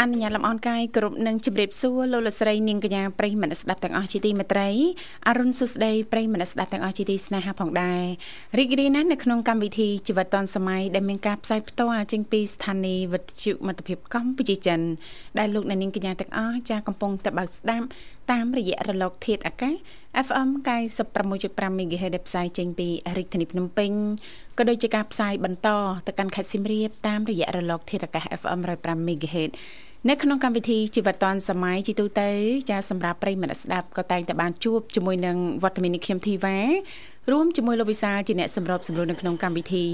[0.00, 4.68] អនុញ្ញាតលំអរកាយគ្រប់នឹងជម្រាបសួរលោកលកស្រីនាងកញ្ញាប្រិយមិត្តស្ដាប់ទាំងអស់ជាទីមេត្រី
[5.28, 8.02] អរុនសុស្ដីប្រិយមិត្តស្ដាប់ទាំងអស់ជាទីស្នេហាផងដែរ
[8.58, 14.80] រីករាយណាស់នៅក្នុងកម្មវិធីជីវិតឌុនសម័យដែលមានការផ្សាយផ្ទាល់ចេញពីស្ថានីយ៍វិទ្យុមិត្តភាពកម្ពុជាចិន
[15.38, 17.86] ដែលលោកអ្នកនាងកញ្ញាទាំងអស់ចាស់កំពុងតែបើកស្ដាប់
[18.32, 19.74] តាមរយៈរលកធាតុអាកាស
[20.26, 20.48] FM
[21.14, 23.90] 96.5 MHz ដែលផ្សាយចេញពីរាជធានីភ្នំពេញ
[24.58, 25.68] ក៏ដូចជាការផ្សាយបន្ត
[26.06, 29.50] ទៅកាន់ខេត្តសៀមរាបតាមរយៈរលកធាតុអាកាស FM 105 MHz
[30.08, 32.30] នៅក្នុងកម្មវិធីជីវិតឌွန်សម័យជីទូទៅ
[32.70, 36.58] ចាសម្រាប់ប្រិយមិត្តស្ដាប់ក៏តែងតែបានជួបជាមួយនឹងវត្តមាននេះខ្ញុំធីវ៉ា
[37.30, 39.84] រួមជាមួយលោកវិសាលជាអ្នកសម្របសម្រួលនៅក្នុងកម្មវិធី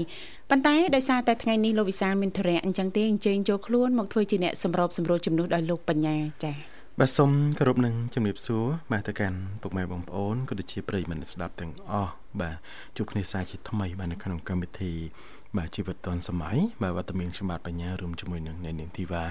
[0.49, 12.55] ប៉ុន្តែដោយសារតែថ្ងៃនេះលោកវិសាលមានធរៈអញ្ចឹងទេអញ្ជើញចូលខ្លួនមកធ្វើជាអ្នកសម្របសម្រួលជំនួសដោយលោកបញ្ញាចា៎ បាទសូមគោរពនឹងជំរាបសួរបាទទៅកាន់ពុកម៉ែបងប្អូនក៏ដូចជាប្រិយមិត្តស្ដាប់ទាំងអស់បាទ
[12.97, 14.93] ជួបគ្នាសាជាថ្មីបាទនៅក្នុងកម្មវិធី
[15.57, 19.23] បាទជីវិតឌុនសម័យបាទវត្តមានខ្ញុំបាទបញ្ញារួមជាមួយនឹងអ្នកនាងធីវ៉ា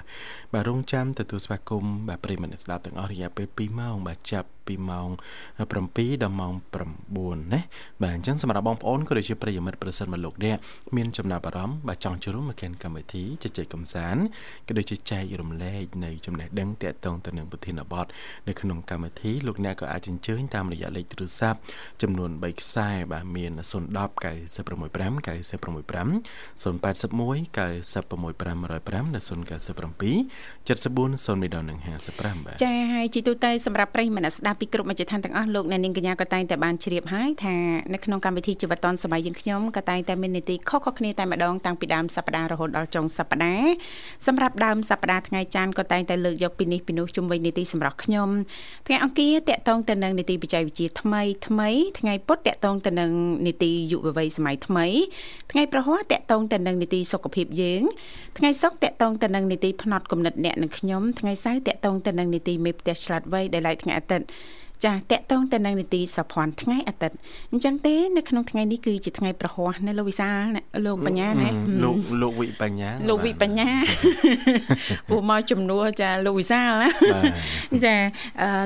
[0.52, 5.08] បាទរងចាំទទួលស្វាគមន៍បាទប្រិយមិត្តស្ដាប់ទាំងអស់រយៈពេល2ម៉ោងបាទចាប់ ពីម៉ោង
[5.58, 6.52] 7ដល់ម៉ោង
[7.04, 7.60] 9ណា
[8.02, 10.56] បាទអញ្ចឹងសម្រាប់បងប្អូនក៏ដូចជាប្រិយមិត្តប្រសិនមកលោកអ្នក
[10.96, 14.22] មានចំណាប់អារម្មណ៍បាទចង់ចូលរួមមកកាន់កម្មវិធីជជែកកម្សាន្ត
[14.66, 18.06] ក៏ដូចជាចែករំលែកនៅចំណេះដឹងតាក់ទងទៅនឹងប្រធានបទ
[18.48, 21.58] នៅក្នុងកម្មវិធីលោកអ្នកក៏អាចអញ្ជើញតាមរយៈលេខទូរស័ព្ទ
[22.02, 23.66] ចំនួន3ខ្សែបាទមាន010
[24.24, 26.10] 965 965
[26.62, 29.46] 081 96505និង097
[30.66, 31.16] 74
[32.56, 37.56] 055ចាហើយជីទូទៅសម្រាប់ប្រិយមិត្តស្ដាប់ពីគ្រប់មជ្ឈដ្ឋានទាំងអស់លោកអ្នកនាងកញ្ញាក៏តែងតែបានជ្រាបហើយថា
[37.92, 43.70] នៅក្នុងកម្មវិធីជីវិតឌុនសម័យយើងខ្ញុំក៏តែងតែមាននីតិខុសៗគ្នាតែម្ដងតាំងពីដើមសប្ដាហ៍រហូតដល់ចុងសប្ដាហ៍
[44.26, 48.28] សម្រាប់ដើមសប្ដាហ៍ថ្ងៃច័ន្ទក៏តែងតែលើកយកពីនេះពីនោះជុំវិញនីតិសម្រាប់ខ្ញុំ
[48.86, 53.10] ថ្ងៃអង្គារតកតងទៅនឹងនីតិបច្ចេកវិទ្យាថ្មីថ្មីថ្ងៃពុធតកតងទៅនឹង
[53.46, 54.86] នីតិយុវវ័យសម័យថ្មី
[55.52, 57.82] ថ្ងៃប្រហ័សតកតងទៅនឹងនីតិសុខភាពយើង
[58.38, 64.26] ថ្ងៃសុក្រតកតងទៅនឹងនីតិផ្នត់គំនិតអ្នកនិងខ្ញុំថ្ងៃសៅរ៍តកតងទៅនឹងនីតិមេផ្ទះឆ្លាតវៃដែលឡែកថ្ងៃអាទិត្យ
[64.84, 67.16] ចាតកតងទៅនឹងនីតិសភ័ណ្ឌថ្ងៃអាទិត្យ
[67.52, 70.42] អញ្ចឹងទេនៅក្នុងថ្ងៃនេះគឺជាថ្ងៃប្រហ័សនៅលោកវិសាល
[70.86, 71.48] លោកបញ្ញាណា
[71.84, 73.68] លោកលោកវិបញ្ញាលោកវិបញ្ញា
[75.08, 76.88] ពួកមកជំនួសចាលោកវិសាលណា
[77.86, 77.96] ចា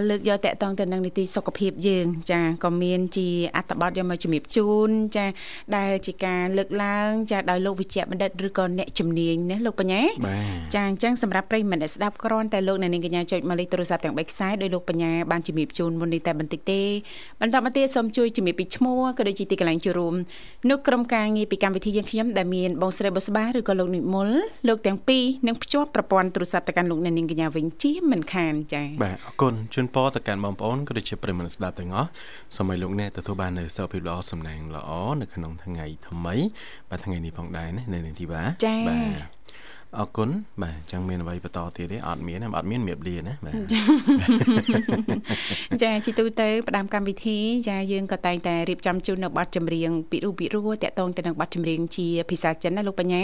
[0.09, 5.27] លើកយកតកតងទៅនឹងនីតិសុខភាពយើង ចាក៏មានជាអត្ថបទយកមកជំរាបជូនចា
[5.77, 10.03] ដែលជាការលើកឡើង ចាដោយលោកវិជ្ជបណ្ឌិតឬក៏អ្នកជំនាញណាលោកបញ្ញា
[10.75, 16.83] ចាអញ្ចឹងសម្រាប់ប្រិយមិត្តអ្នកស្ដាប់គ្រាន់តែលោកអ្នកនាងកញ្ញាចុចមកលេខទូរស័ព្ទទាំង3ខ្សែដោយលោកបញ្ញាបានជំរាបជូនមុននេះតែបន្តិចទេ
[17.41, 20.15] បន្តមកទៀតសូមជួយជំរាបពីឈ្មោះក៏ដូចជាទីកន្លែងចូលរួម
[20.71, 24.29] នៅក្រុមការងារពីកម្មវិធីយើងខ្ញុំដែលមានបងស្រីបុស្បាឬក៏លោកនិមល
[24.69, 32.09] លោកទាំងពីរនឹងភ្ជាប់ប្រព័ន្ធទូរស័ព្ទទៅកាន់លោកអ្នកនាងកញ្ញាវិញជាមិនខានចា៎បាទអរគុណជូនពរទៅកាន់បងប្អូនក៏ដូចជាប្រិយមិត្តស្ដាប់ទាំងអស់
[32.57, 34.91] សូមឲ្យលោកអ្នកទទួលបាននូវសុខភាពល្អសំណាងល្អ
[35.21, 36.35] នៅក្នុងថ្ងៃថ្មី
[36.91, 38.43] បាទថ្ងៃនេះផងដែរណានៅនាងធីវ៉ា
[38.89, 39.40] បាទ
[39.99, 40.31] អរគុណ
[40.63, 43.55] បាទអញ្ចឹងមានអ្វីបន្តទៀតទេអត់មានអត់មានមៀបលាណាបាទ
[45.83, 53.23] ចាជីទូទៅផ្ដើមកម្មវិធីចាយើងក៏តែងតែរៀបចំជូននៅបទចម្រៀងពីរូបពីរួតាក់ទងទៅនឹងបទចម្រៀងជាភាសាចិនណាលោកបញ្ញា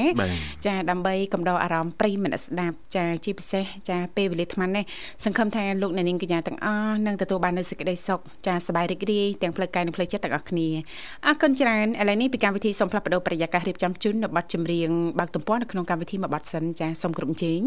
[0.66, 4.84] ចាដើម្បីកំដរអារម្មណ៍ប្រិយមិត្តស្ដាប់ចាជាពិសេសចាពេលវេលាថ្មនេះ
[5.24, 10.68] សង្ឃឹមថាលោកអ្នកនាងកញ្ញាទាំងអស់នឹងទទួលបាននូវសេចក្តីសុខចាសប្បាយរីករាយទាំងផ្លូវកាយនិងផ្លូវចិត្តទាំងអស់គ្នា
[11.26, 17.60] អរគុណច្រើនឥឡូវនេះពីកម្មវិធីសូមផ្លាស់ប្ដូរប្រយាកររៀបចំជូននៅបទចម្រៀងបើកទំព័រនៅក្នុងកម្មវិធីមួយបទសិនចាសូមគ្រប់ជេង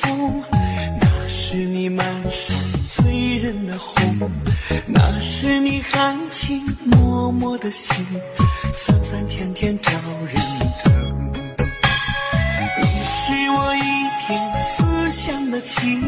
[0.00, 0.42] 风，
[1.00, 2.56] 那是你满山
[2.88, 4.30] 醉人的红，
[4.86, 6.96] 那是你含情脉
[7.32, 7.94] 脉的心，
[8.74, 9.92] 酸酸甜甜招
[10.32, 10.34] 人
[10.82, 11.32] 疼。
[12.80, 13.80] 你是我一
[14.20, 16.00] 片思乡的情，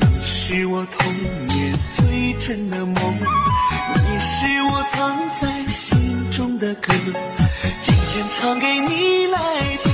[0.00, 1.12] 你是我童
[1.48, 2.94] 年最真的梦，
[3.94, 6.92] 你是我藏在心中的歌，
[7.82, 9.38] 今天唱给你来
[9.82, 9.88] 听。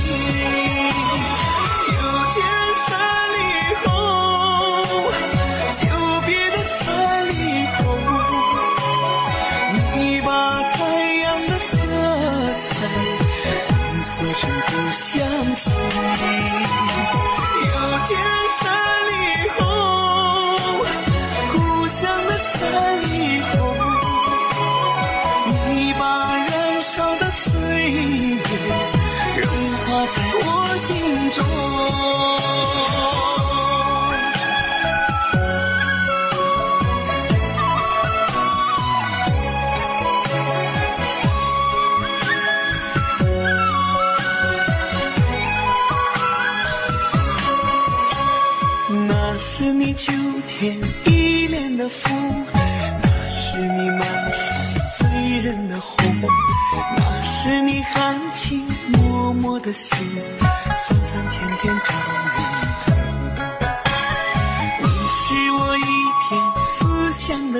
[2.85, 2.91] 山
[3.33, 3.37] 里
[3.83, 3.85] 红
[5.71, 5.81] 久
[6.25, 7.31] 别的山里
[7.77, 7.79] 红
[9.99, 10.29] 你把
[10.73, 10.77] 太
[11.23, 11.71] 阳的色
[12.65, 12.67] 彩
[13.93, 15.05] 浓缩成故乡
[15.55, 15.65] 情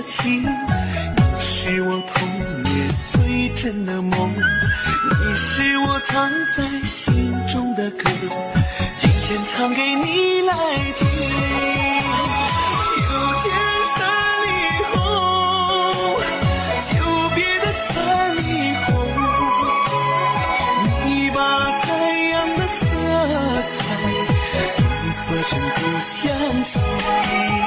[0.05, 2.29] 情你是我童
[2.63, 8.03] 年最真的梦你是我藏在心中的歌
[8.97, 10.53] 今天唱给你来
[10.95, 11.07] 听。
[13.01, 13.03] 又
[13.41, 13.51] 见
[13.95, 13.97] 山
[14.45, 14.47] 里
[14.91, 14.93] 红
[16.81, 16.93] 久
[17.33, 18.39] 别的山里
[18.85, 18.87] 红
[21.05, 21.87] 你把太
[22.29, 22.85] 阳的色
[23.73, 23.77] 彩
[24.77, 26.21] 颜色成故乡
[26.65, 27.64] 情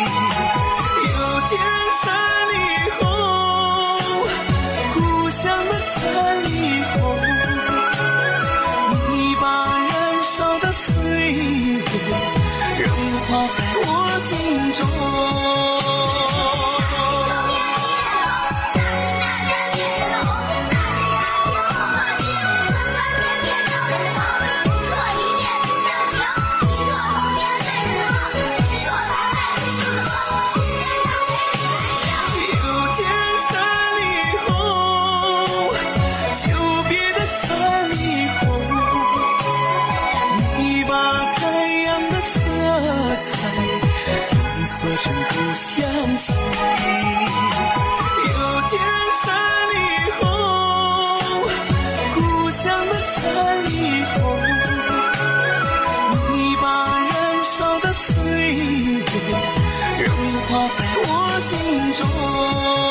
[60.50, 62.87] 画在我心中。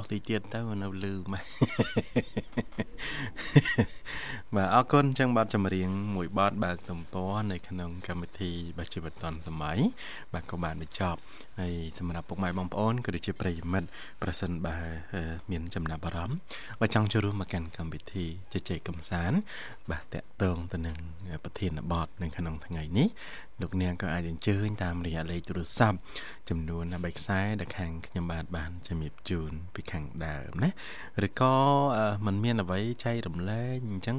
[0.00, 1.44] ចុះតិចទៀតទៅនៅលឺម៉េច
[4.56, 9.78] បាទអរគុណចឹងបាទចម្រៀងមួយបទបើកទំព័រនៅក្នុងកម្មវិធីបាជីវិតឌុនសម័យ
[10.32, 11.20] បាទក៏បានបញ្ចប់
[11.60, 13.88] ហើយសម្រាប់ពុកម៉ែបងប្អូនក៏ដូចជាប្រិយមិត្ត
[14.22, 14.76] ប្រសិនបើ
[15.50, 16.38] មានចំណាប់អារម្មណ៍
[16.80, 19.38] បើចង់ចូលរួមមកកាន់កម្មវិធីជជែកកម្សាន្ត
[19.90, 20.96] បាទតកតងទៅនឹង
[21.44, 23.08] ប្រធានបទនៅក្នុងថ្ងៃនេះ
[23.62, 25.98] លោកនាងក៏អាចអញ្ជើញតាមរយៈលេខទូរស័ព្ទ
[26.50, 30.70] ចំនួន3ខ្សែដែលខាងខ្ញុំបាទបានជំរាបជូនពីខាងដើមណា
[31.26, 31.54] ឬក៏
[32.26, 34.18] มันមានអ្វីចែករំលែកអញ្ចឹង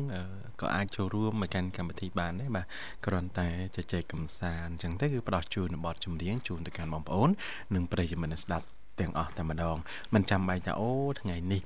[0.62, 2.66] ក៏អាចចូលរួមមកកាន់កម្មវិធីបានដែរបាទ
[3.06, 7.30] គ្រាន់តែជជែកកម្សាន្តអញ្ចឹងទៅគឺផ្ដោះជូនបទចម្រៀងជូនទៅកាន់បងប្អូន
[7.76, 8.68] និងប្រិយមិត្តស្ដាប់
[9.00, 9.76] ទាំងអស់តែម្ដង
[10.14, 11.62] មិនចាំបាច់ថាអូថ្ងៃនេះ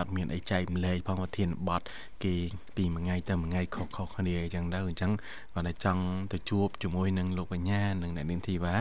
[0.00, 1.86] អត់មានអីចែកម្លែកផងប្រធានបត់
[2.24, 2.34] គេ
[2.76, 5.12] ពីមួយថ្ងៃទៅមួយថ្ងៃខុសខុសគ្នាអញ្ចឹងទៅអញ្ចឹង
[5.54, 6.02] គាត់តែចង់
[6.32, 8.74] ទៅជួបជាមួយនឹងលោកបញ្ញានិងអ្នកនាងធីវ៉ា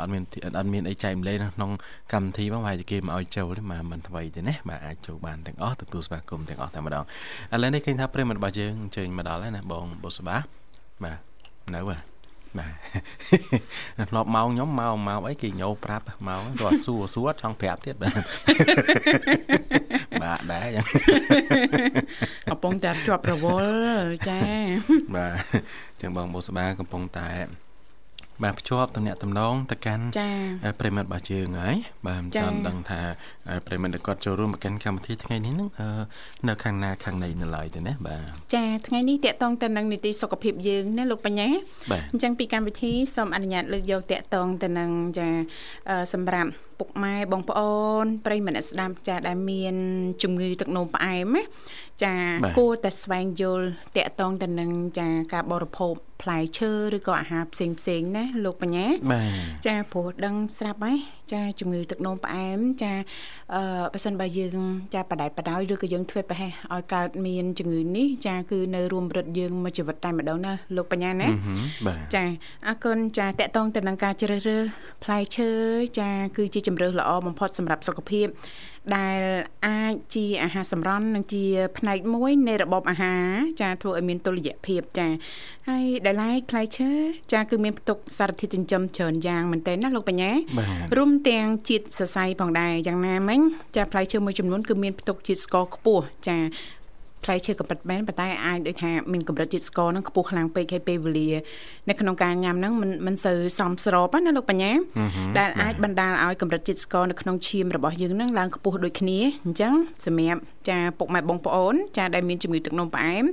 [0.00, 0.22] អត់មាន
[0.58, 1.70] អត់មានអីចែកម្លែកក្នុង
[2.12, 7.04] កម្មវិធីផងប្រហែលជាគេមកឲ្យចូលទេមកមិនថ្មីទេណាបាទអាចចូលបានទាំងអស់ទទួលស្វាគមន៍ទាំងអស់តែម្ដង
[7.52, 10.36] ឥឡូវនេះឃើញថាប្រិមត្តរបស់យើងអញ្ជើញមកដល់ហើយណាបងបុស្បា
[11.04, 11.18] បាទ
[11.74, 12.17] នៅបាទ
[12.58, 12.68] បា
[14.04, 18.22] ទធ្លាប់មកខ្ញុំមកមកអីគេញោប្រាប់មកគាត់សួរសួរចង់ប្រាប់ទៀតបាទ
[20.22, 20.84] បាទដែរចឹង
[22.50, 24.40] កំពុងតែជាប់រវល់ចា
[25.16, 25.34] បាទ
[26.00, 27.28] ចឹងបងបុស្បាកំពុងតែ
[28.44, 30.04] បាទភ្ជាប់តំណាក់តំណងទៅកាន់
[30.80, 31.76] ប្រិមិត្តរបស់យើងហើយ
[32.06, 33.00] បាទមិនតាន់ដឹងថា
[33.66, 35.70] ប្រិមិត្តគាត់ចូលរួមមកកាន់កម្មវិធីថ្ងៃនេះនឹង
[36.48, 38.22] នៅខាងណាខាងណីនៅឡើយទេណាបាទ
[38.54, 41.48] ចាថ្ងៃនេះតកតងទៅនឹងនីតិសុខភាពយើងណាលោកបញ្ញា
[42.12, 45.28] អញ្ចឹងពីកម្មវិធីសូមអនុញ្ញាតលើកយកតកតងទៅនឹងចា
[46.12, 49.74] សម្រាប់ពុកម៉ែបងប្អូនប្រិយមិត្តស្ដាប់ចាដែលមាន
[50.22, 51.42] ជំងឺទឹកនោមផ្អែមណា
[52.04, 52.14] ចា
[52.58, 53.66] គួរតែស្វែងយល់
[53.96, 58.86] តកតងទៅនឹងចាការបរិភោគ ផ្លែឈើឬក៏អាហារផ្សេងផ្សេងណាលោកបញ្ញា
[59.66, 60.98] ចាព្រោះដឹងស្រាប់ហើយ
[61.32, 62.92] ចាជំងឺទឹកនោមផ្អែមចា
[63.54, 64.56] អឺបើសិនបើយើង
[64.94, 71.28] ចាបដិបដោយឬក៏យើងធ្វើប្រហែសឲ្យកើតមានជំងឺនេះចាគឺនៅរួមរត់យើងមួយជីវិតតែម្ដងណាលោកបញ្ញាណា
[72.14, 72.24] ចា
[72.66, 74.62] អរគុណចាតកតងទៅនឹងការជ្រើសរើស
[75.04, 75.50] ផ្លែឈើ
[76.00, 78.26] ចាគឺជាជំរើសល្អបំផុតសម្រាប់សុខភាព
[78.96, 79.20] ដែល
[79.66, 81.44] អាចជាអាហារសម្រន់និងជា
[81.78, 83.24] ផ្នែកមួយនៃរបបអាហារ
[83.60, 85.08] ចាធ្វើឲ្យមានតុល្យភាពចា
[85.68, 86.90] ហើយដែលឡែកផ្លែឈើ
[87.32, 90.30] ចាគឺមានផ្ទុកសារធាតុចិញ្ចឹមច្រើនយ៉ាងមែនទែនណាលោកបញ្ញា
[90.96, 93.40] រួមទាំងជាតិសរសៃផងដែរយ៉ាងណាមិញ
[93.76, 96.38] ចាផ្លែឈើមួយចំនួនគឺមានផ្ទុកជាតិស្ករខ្ពស់ចា
[97.24, 101.30] ផ្លែឈើក៏ពិតមែនប៉ុន្តែអាចដូចថាមានកម្រិតជាតិស្ករហ្នឹងខ្ពស់ខ្លាំងពេកហើយពេលវេលា
[101.88, 104.72] នៅក្នុងការញ៉ាំហ្នឹងមិនមិនសូវសមស្របណាលោកបញ្ញា
[105.38, 109.74] ដែលអាចបណ្ដាលឲ្យកម្រិតជាតិស្ករនៅក្នុងឈាមរបស់យើងហ្នឹងឡើងខ្ពស់ដូចគ្នាអញ្ចឹង
[110.06, 113.24] សម្រាប់ចាពុកម៉ែបងប្អូនចាដែលមានជំងឺទឹកនោមផ្អែម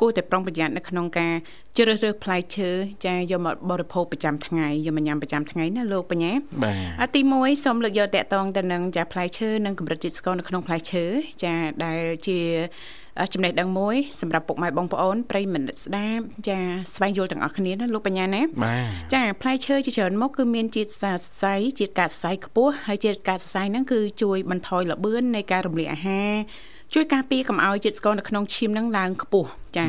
[0.00, 1.32] គួរតែប្រុងប្រយ័ត្ននៅក្នុងការ
[1.76, 2.70] ជ្រើសរើសផ្លែឈើ
[3.06, 6.32] ចាយកមកបរិភោគប្រចាំថ្ងៃយកមកញ៉ាំប្រចាំថ្ងៃណាលោកបញ្ញា
[6.64, 11.04] បាទទី1សូមលើកយកតកតងទៅនឹងចាផ្លែឈើនិងកម្រិតជាតិស្ករនៅក្នុងផ្លែឈើ
[11.44, 12.38] ចាដែលជា
[13.32, 16.60] ចំណេះដឹងមួយសម្រាប់ពុកម៉ែបងប្អូនប្រិយមិត្តស្ដាប់ចា
[16.94, 18.42] ស្វែងយល់ទាំងអស់គ្នាណាលោកបញ្ញាណា
[19.14, 26.32] ចាផ្លែឈើជាច្រើនមុខគឺមានជាតិសរសៃជាតិកាត់សរសៃខ្ពស់ហើយជាតិកាត់សរសៃហ្នឹងគឺជួយបន្ថយល្បឿននៃការរំលាយអាហារ
[26.94, 29.84] ជួយការពារកុំឲ្យជាតិស្ករនៅក្នុងឈាមនឹងឡើងខ្ពស់ចា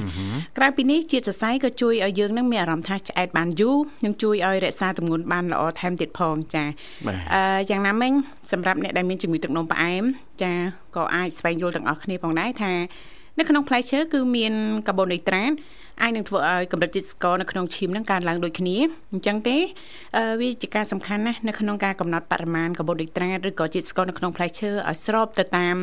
[0.58, 6.64] ក្រៅពីនេះជាតិសរសៃក៏ជួយឲ្យយើងនឹងមានអារម្មណ៍ថាឆ្អែតបានយូរនិងជួយឲ្យរក្សាទម្ងន់បានល្អថែមទៀតផងចា
[7.34, 8.12] អឺយ៉ាងណាមិញ
[8.52, 10.04] សម្រាប់អ្នកដែលមានជំងឺទឹកនោមផ្អែម
[10.44, 10.54] ចា
[10.96, 12.74] ក៏អាចស្វែងយល់ទាំងអស់គ្នាផងដែរថា
[13.40, 14.54] នៅក្នុងផ្លែឈើគឺមាន
[14.88, 15.52] កាបូនអ៊ីដ្រាត
[16.02, 18.76] អាចនឹងធ្វើឲ្យកម្រិតជាតិស្ករនៅក្នុងឈាមនឹងកើនឡើងដូចគ្នា
[19.14, 19.58] អញ្ចឹងទេ
[20.42, 25.76] វាជាការសំខាន់ណាស់នៅក្នុងការកំណត់បរិមាណកាបូនអ៊ីដ្រាតឬក៏ជាតិស្ករនៅក្នុងផ្លែឈើឲ្យស្របទៅតាម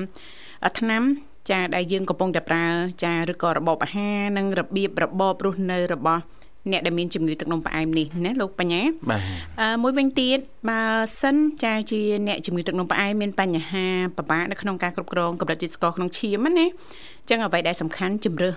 [0.79, 1.03] ថ្នាំ
[1.51, 2.67] ចាដែលយើងកំពុងតែប្រើ
[3.05, 6.23] ចាឬក៏របបអាហារនិងរបៀបរបបរស់នៅរបស់
[6.71, 9.23] អ្នកដែលមានជំងឺទឹកនោមផ្អែមនេះណាលោកបញ្ញាបាទ
[9.61, 10.39] អឺមួយវិញទៀត
[10.71, 10.83] បើ
[11.23, 18.55] សិនចាជាអ្នកជំងឺទឹកនោមផ្អែមមានបញ្ហាពិបាកនៅក្នុងការគ្រប់គ្រងកម្រិតជាតិស្ករក្នុងឈាមណាអញ្ចឹងអ្វីដែលសំខាន់ជំរឿស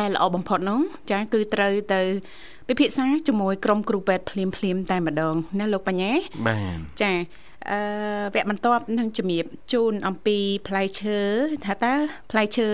[0.00, 2.00] ដែលល្អបំផុតនោះចាគឺត្រូវទៅ
[2.68, 6.12] ពិភាក្សាជាមួយក្រុមគ្រូពេទ្យភ្លាមភ្លាមតែម្ដងណាលោកបញ្ញា
[6.48, 7.12] បាទចា
[7.70, 7.80] អឺ
[8.34, 10.38] វគ្គបន្ទាប់នឹងជំរាបជូនអំពី
[10.68, 11.18] ផ្លែឈើ
[11.64, 11.94] ថាតើ
[12.30, 12.68] ផ្លែឈើ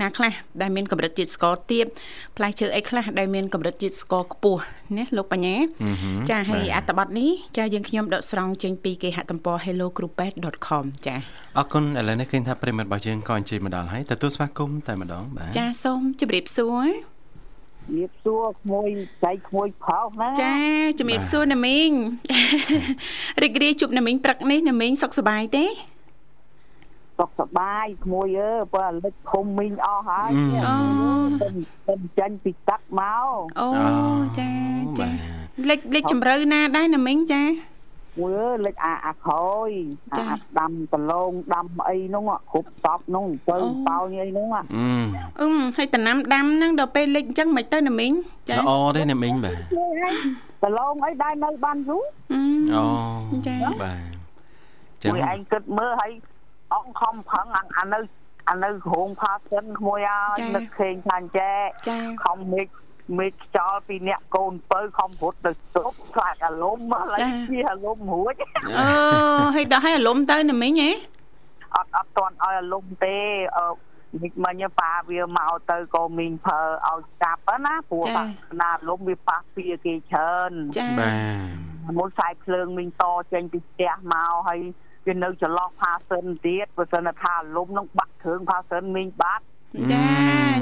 [0.00, 1.86] ណាខ្លះដែលមានកម្រិតជាតិស្ករទាប
[2.36, 4.62] ផ្លែឈើអីខ្លះដែលមានកម្រិតជាតិស្ករខ្ពស់
[4.98, 5.56] ណាលោកបញ្ញា
[6.30, 11.16] ចាហើយអត្ថបទនេះចាយើងខ្ញុំដកស្រង់ចេញពីគេហទំព័រ hellocrupet.com ចា
[11.58, 16.88] អរគុណឥឡូវនេះឃើញថាប្រិមិត្តរបស់យើងក៏អញ្ជើញមកដល់ហើយទទួលស្វាគមន៍តែម្ដងបាទចាសូមជម្រាបសួរ
[17.90, 18.88] ជំរាបសួរក្មួយ
[19.24, 20.54] ចៃក្មួយផោសណាចា
[20.98, 21.90] ជំរាបសួរណាមីង
[23.42, 25.64] រីករាយជួបណាមីងព្រឹកនេះណាមីងសុខសប្បាយទេ
[27.18, 30.30] សុខសប្បាយក្មួយអើបើលិចភូមិមីងអស់ហើយ
[30.66, 30.76] អូ
[31.88, 33.26] ទៅចាញ់ពីទឹកមក
[33.60, 33.68] អូ
[34.38, 34.50] ចា
[35.00, 35.08] ចា
[35.70, 37.69] លិចលិចជំរឿណាដែរណាមីងចាមួយ
[38.22, 39.28] អើយលេចអាអាខ
[39.68, 39.70] យ
[40.18, 44.62] ចាអាដាំដលងដាំអីនោះគ្រប់សពនោះទៅអូបោញអីនោះអឺ
[45.40, 48.12] អឹមហើយតំណាំដាំហ្នឹងដល់ពេលលិចអញ្ចឹងមិនទៅណាមីង
[48.48, 49.56] ចាល្អទេអ្នកមីងបាទ
[50.64, 52.40] ដលងអីដែរនៅបានយូរអឺ
[52.74, 52.84] អូ
[53.46, 54.00] ចាបាទ
[55.02, 56.12] ចឹងមួយឯងគិតមើលហើយ
[56.74, 57.98] អង្គខំប្រឹងអាអានៅ
[58.48, 61.52] អានៅរោងផាសិនក្មួយហើយនឹកឃើញថាអញ្ចែ
[61.88, 62.66] ចាខំមេឃ
[63.18, 68.34] មេឃខ្យល់ពីអ្នកកូនពៅខំរត់ទៅស្ទប់ខ្លាចអារម្មណ៍មកឡើយជាអារម្មណ៍រួច
[68.78, 68.88] អឺ
[69.54, 70.90] ហើយដល់ឲ្យអារម្មណ៍ទៅណាមីងហ៎
[71.74, 73.16] អត់អត់តន់ឲ្យអារម្មណ៍ទេ
[73.56, 73.64] អឺ
[74.22, 81.10] មិញមិញប៉ាវាមកទៅក៏មីងភើឲ្យចាប់ណាព្រោះបាក់ណាលំវាប៉ះពីគេច្រើនចាបា
[81.90, 84.60] ទមួយខ្សែភ្លើងមីងតចេញពីផ្ទះមកហើយ
[85.06, 89.44] វានៅចន្លោះផាសិនទៀតបើសិនថាលំនឹងបាក់គ្រឿងផាសិនមីងបាត់
[89.92, 90.08] ចា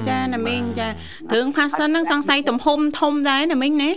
[0.09, 0.89] ចាណាមីងចា
[1.31, 3.91] គ្រឿងផាសិនហ្នឹងសង្ស័យទំហំធំដែរណាមីងណា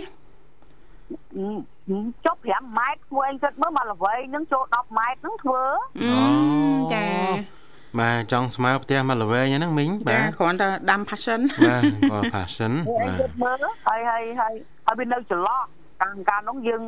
[2.26, 5.62] ចុះ5ម៉ែត្រមួយឯងគិតមើលមកល្វែងនឹងចូល10ម៉ែត្រហ្នឹងធ្វើ
[6.02, 6.10] អឺ
[6.94, 7.06] ចា
[8.00, 14.54] បាទចង់ស្មើផ្ទះមកល្វែងហ្នឹងមីងចាបាទគ្រាន់តែដាំ passion បាទគាត់ passion មួយឯងបាទគិតមើលហើយហើយហើយ
[14.86, 15.60] ហើយវានៅចន្លោះ
[16.00, 16.82] កាលកាលនោះយើង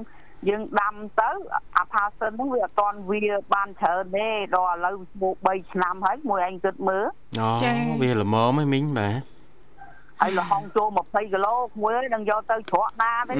[0.48, 1.30] យើងដាំទៅ
[1.76, 3.22] អាផាសិនហ្នឹងវាអត់តន់វា
[3.54, 7.04] បានច្រើនទេដល់ឥឡូវមក3ឆ្នាំហើយមួយឯងគិតមើល
[7.40, 7.48] អូ
[8.02, 9.33] វាល្មមហ៎មីងបាទ
[10.20, 13.34] ហើយលហុងចូល20គីឡូមួយឯងនឹងយកទៅច្រកណាទេ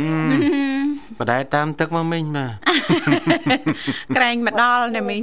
[1.21, 2.53] បដែតតាមទឹកមកមីងបាទ
[4.17, 5.23] ក្រែងមកដល់ណាមីង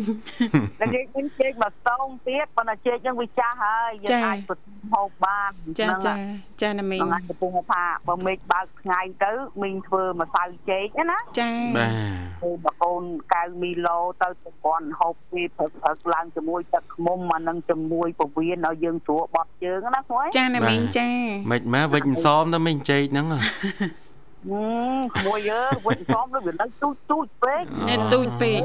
[0.80, 4.58] តែនិយាយវិញជែកមកតោងទៀតប៉ុន្តែជែកហ្នឹងវាចាស់ហើយយើងអាចប្រ
[4.94, 6.16] ហូបបានចាហ្នឹងចា
[6.62, 9.32] ចាណាមីងហ្នឹងអាចកំពុងថាបើមេឃបើកថ្ងៃទៅ
[9.62, 11.92] មីងធ្វើម្សៅចេកណាចាបាទ
[12.40, 13.04] ធ្វើបកូន
[13.34, 21.10] កៅមីឡូទៅប្រព័ន្ធហូបពីព្រឹកព្រឹកឡើងជាមួយទឹកខ្មុំអានឹងជាមួយពវៀនឲ្យយើងស្រួលបត់ជើងណាខ្មួយចាណាមីងចា
[21.50, 28.62] មិនម៉ែវិចអន្សមទៅមីងចេកហ្នឹងហឹមក្មួយយើវិញសំទៅវានៅទូចទូចពេកនេះទូចពេក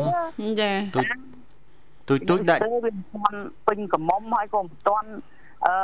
[0.61, 1.07] ចាទូច
[2.09, 5.09] ទូចទូចដាក់ទៅវាមិនទាន់ពេញកំមុំហើយក៏មិនទាន់
[5.67, 5.75] អឺ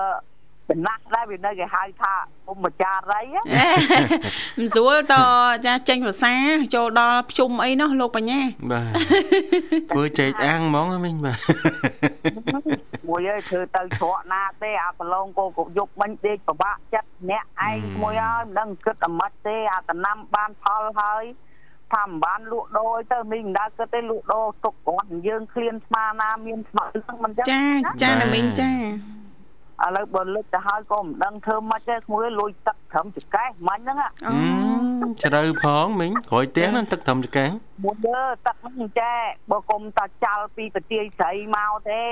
[0.73, 2.13] ចំណាស់ដែរវានៅគេហៅថា
[2.47, 3.43] ពុំម្ចារីណា
[4.59, 5.15] មិនស្រួលត
[5.67, 6.35] ចាចេញភាសា
[6.75, 8.41] ចូលដល់ភ្ជុំអីនោះលោកបញ្ញា
[8.73, 8.93] បាទ
[9.91, 11.39] ធ្វើចេកអាំងហ្មងហ៎មីងបាទ
[13.09, 21.25] មួយអើយធ្វើទៅច្រកណាទេអាប្រឡងក៏ក៏យកបាញ់ដេកពិបាកចិត្តអ្នកឯងមួយហើយមិនដឹងគិតអាម៉េចទេអាតំណាំបានផលហើយ
[21.93, 27.65] ថាមិនបានលក់ដូរទៅមីងមិនដើរគិតទេលក់ដូរទុកគាត់យើងឃ្លានស្មាណាមានស្មាហ្នឹងមិនចឹងចា
[28.03, 28.71] ចាណាមីងចា
[29.87, 37.53] ឥឡូវបើលឹកទៅហើយក៏មិនដឹងធ្វើម៉េចទេក្មួយលួចទឹកត្រឹមចកេះមិញហ្នឹងអូជ្រៅផងមីងក្រោយផ្ទះហ្នឹងទឹកត្រឹមចកាំង
[37.85, 39.15] មួយយើទឹកហ្នឹងចែ
[39.51, 42.07] បើគុំតាចាល់ពីប្រទាយស្រីមកទេ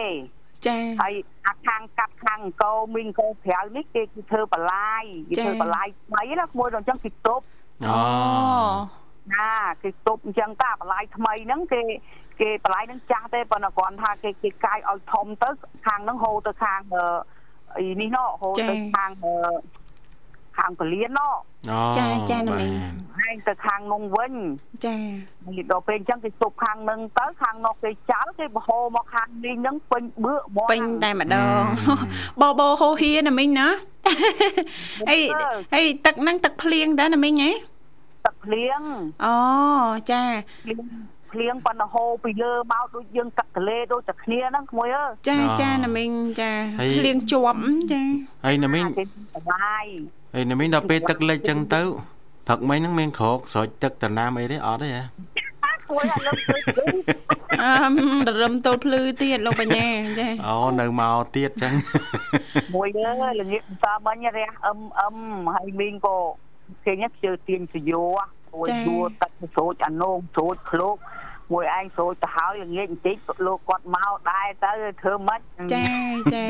[0.66, 1.14] ចាហើយ
[1.46, 7.44] អាខាងកាត់ខាងអង្គមីងកោប្រៅនេះគេគឺធ្វើបន្លាយគេធ្វើបន្លាយថ្មីណាក្មួយដល់អញ្ចឹងគេទប់
[7.86, 8.00] អូ
[9.34, 9.50] ណា
[9.82, 11.82] គេទប់អញ្ចឹងតាបន្លាយថ្មីហ្នឹងគេ
[12.40, 15.50] គេបន្លាយហ្នឹងចាស់ទេប៉ុន្តែគ្រាន់ថាគេគេកាយឲ្យធំទៅ
[15.86, 17.04] ខាងហ្នឹងហូរទៅខាងអឺ
[17.76, 19.34] អីនេះណោហូរទៅខាងអឺ
[20.56, 21.28] ខាងពលានណោ
[21.70, 22.70] អូចាចាណាមីង
[23.28, 24.32] ឯងទៅខាងនោះវិញ
[24.86, 31.62] ចានេះដល់ពេលអញ្ចឹងគេទប់ខាងហ្នឹងទៅខាងនោះគេចោលគេបហូរមកខាងនេះហ្នឹងពេញបឿកហ្មងពេញតែម្ដង
[32.40, 33.68] បបោហូហៀណាមីងណា
[35.08, 35.20] ហើយ
[35.74, 37.50] ហើយទឹកហ្នឹងទឹកភ្លៀងដែរណាមីងហ៎
[38.26, 38.80] ទឹកភ្លៀង
[39.24, 39.34] អូ
[40.10, 40.22] ចា
[41.32, 46.52] ភ្លៀងភ្លៀងប៉ុន្តែហូរពីលើមកដូចយើងទឹកទលេដូចតែគ្នាហ្នឹងក្មួយអើយចាចាណាមីងចា
[46.98, 47.60] ភ្លៀងជាប់
[47.92, 48.02] ចា
[48.44, 49.84] ហើយណាមីងគេសបាយ
[50.34, 51.82] ហើយណាមីងដល់ពេលទឹកលិចចឹងទៅ
[52.46, 55.04] ព្រឹកមិញហ្នឹងមានក្រោកស្រោចទឹកតាណាមអីទេអត់ទេហ៎
[55.90, 56.84] គួរឲ្យលើកទៅ
[57.62, 59.88] អឺរឹមតូលភ្លឺទៀតលោកបញ្ញា
[60.18, 61.72] ចាអូនៅមកទៀតចឹង
[62.74, 62.88] មួយ
[63.22, 65.14] អើយល្ងាចសាបាញ់រះអឹមអឹម
[65.54, 66.16] ហើយមីងក៏
[66.86, 68.04] គេញ៉ាំជើទាញសយោ
[68.54, 70.96] មួយយួរទឹកស្រូចអានងស្រូចឃ្លោក
[71.52, 75.40] មួយឯងស្រូចទៅហើយល្ងាចបន្តិចលោកគាត់មកដែរទៅធ្វើម៉េច
[75.72, 75.84] ចា
[76.34, 76.46] ចា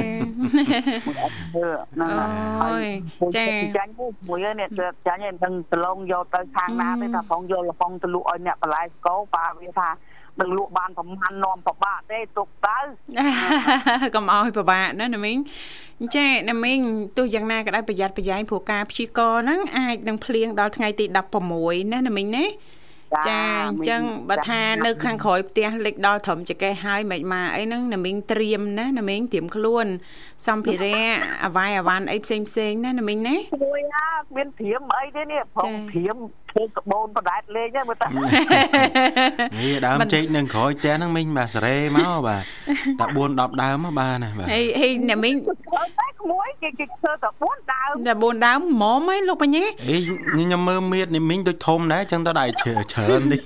[1.55, 2.11] មើលហ្នឹង
[2.63, 2.87] អូយ
[3.37, 3.93] ចាចាញ់
[4.29, 9.91] មួយនេះទៅចាញ់ឯងនឹងប្រឡងយកទៅខាងណាទេថាផងយកលបងទៅលក់ឲ្យអ្នកបន្លែស្គោប៉ាវាថា
[10.41, 12.79] នឹងលក់បានប្រហែលនាំប្របាក់ទេទុកទៅ
[14.15, 15.37] កុំឲ្យពិបាកណាណាមីង
[16.17, 16.81] ចាណាមីង
[17.17, 21.05] ទោះយ៉ាងណាក៏ដោយប្រយ័ត្នប្រយែងព្រោះការព្យាករណ៍ហ្នឹងអាចនឹងភ្លៀងដល់ថ្ងៃទី
[21.51, 22.45] 16ណាណាមីងណា
[23.29, 29.87] ចាអញ្ចឹងបើថានៅខាងក្រោយផ្ទះលិចដល់ត្រឹមចកេះហើយមិនមកអីហ្នឹងណាមីងត្រៀមណាណាមីងត្រៀមខ្លួន
[30.47, 31.03] សម្ភារៈ
[31.45, 36.17] អវាយអវ៉ាន់អីផ្សេងផ្សេងណាណាមីងណាមួយណាមានព្រាមអីទេនេះផងព្រាម
[36.51, 42.45] ធ្វើកបូនបដែតលេងហ្នឹងមើលតានេះដើមចេកនឹងក្រោយផ្ទះហ្នឹងមីងបាទសារ៉េមកបាទ
[43.01, 49.97] តែ4 10ដើមមកបាទណាបាទហើយហើយណាមីងធ្វើតែក្មួយគេគេធ្វើតែ4ដើមតែ4ដើមហ្មងហ៎លោកបញ្ញាអេ
[50.35, 52.75] ខ្ញុំមើលមៀតនេះមីងដូចធំដែរចឹងទៅដែរច្រើ
[53.19, 53.41] នតិច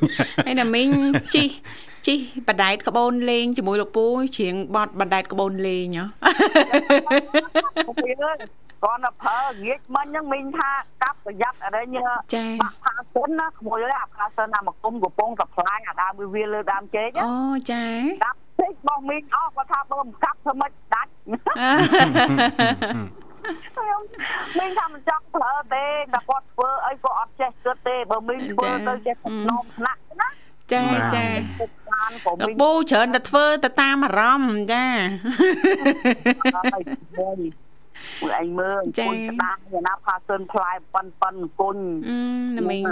[0.46, 0.88] ហើយណាមីង
[1.34, 1.44] ជី
[2.06, 2.14] ជី
[2.48, 6.04] បដែតក្បូនលេងជាមួយលោកពូជ្រៀងបត់បដែតក្បូនលេងហ៎
[7.86, 10.70] ពួកយើង គាត់ទៅប្រើងាកមិញហ្នឹងមីងថា
[11.02, 11.96] កាប់ប្រយ័ត្នអរិញ
[12.34, 17.34] ចាបាក់ផាសិនណាក្មួយអាផាសិនណាមកគុំកំពុងតែផ្លាញអាដើមវាវាលើដើមចេកអូ
[17.70, 17.84] ចា
[18.24, 21.10] កាប់ពេកបងមីងអស់គាត់ថាបើមិនកាប់ធ្វើម៉េចដាច់
[23.76, 24.02] ខ្ញុំ
[24.58, 30.28] មីងថាមិនចង់ប្រើទេតែគាត់ធ្វើអីក៏អត់ចេះគិតទេបើមីងធ្វើទៅចេះសំណុំថ្នាក់ណា
[30.72, 31.26] ចាចា
[31.60, 34.84] ពុកបានក៏លោកមីងពូច្រើនតែធ្វើទៅតាមអារម្មណ៍ចា
[36.56, 36.82] ហើយ
[38.22, 41.76] មួយមួយឯងមើលចា៎គុញស្ដាប់យ៉ាងណាផាសិនផ្លែប៉ិនប៉ិនគុញ
[42.08, 42.16] អឺ
[42.58, 42.84] ណាមីង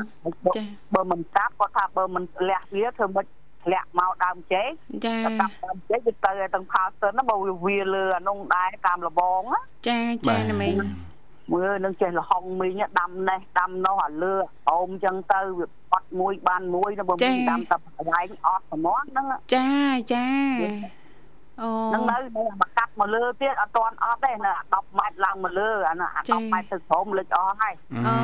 [0.57, 3.25] ចាបើមិនកាប់គាត់ថាបើមិនលះវាធ្វើមិន
[3.65, 4.69] ធ្លាក់មកដើមចេក
[5.07, 10.75] ចាតែកាប់ដើមចេកវាទៅឲ្យទាំងផាសិនណាបើវាវាលើអានោះដែរតាមលបងណាចាចាណាមីង
[11.55, 14.35] មើលនឹងចេះលហុងមីងដាំនេះដាំនោះអាលើ
[14.71, 19.69] អោមចឹងទៅវាអត់មួយបានមួយណាបើមីងដាំតែប្រវែងអត់ប្រមាណហ្នឹងចា
[20.13, 20.27] ចា
[20.61, 27.75] អូហ្នឹងនៅនៅមកកាត់មកលើទៀតអត់ទាន់អត់ទេនៅ10ម៉ែត្រឡើងមកលើអានោះអា10ម៉ែត្រទៅក្រោមលិចអស់ហើយ
[28.07, 28.17] អូ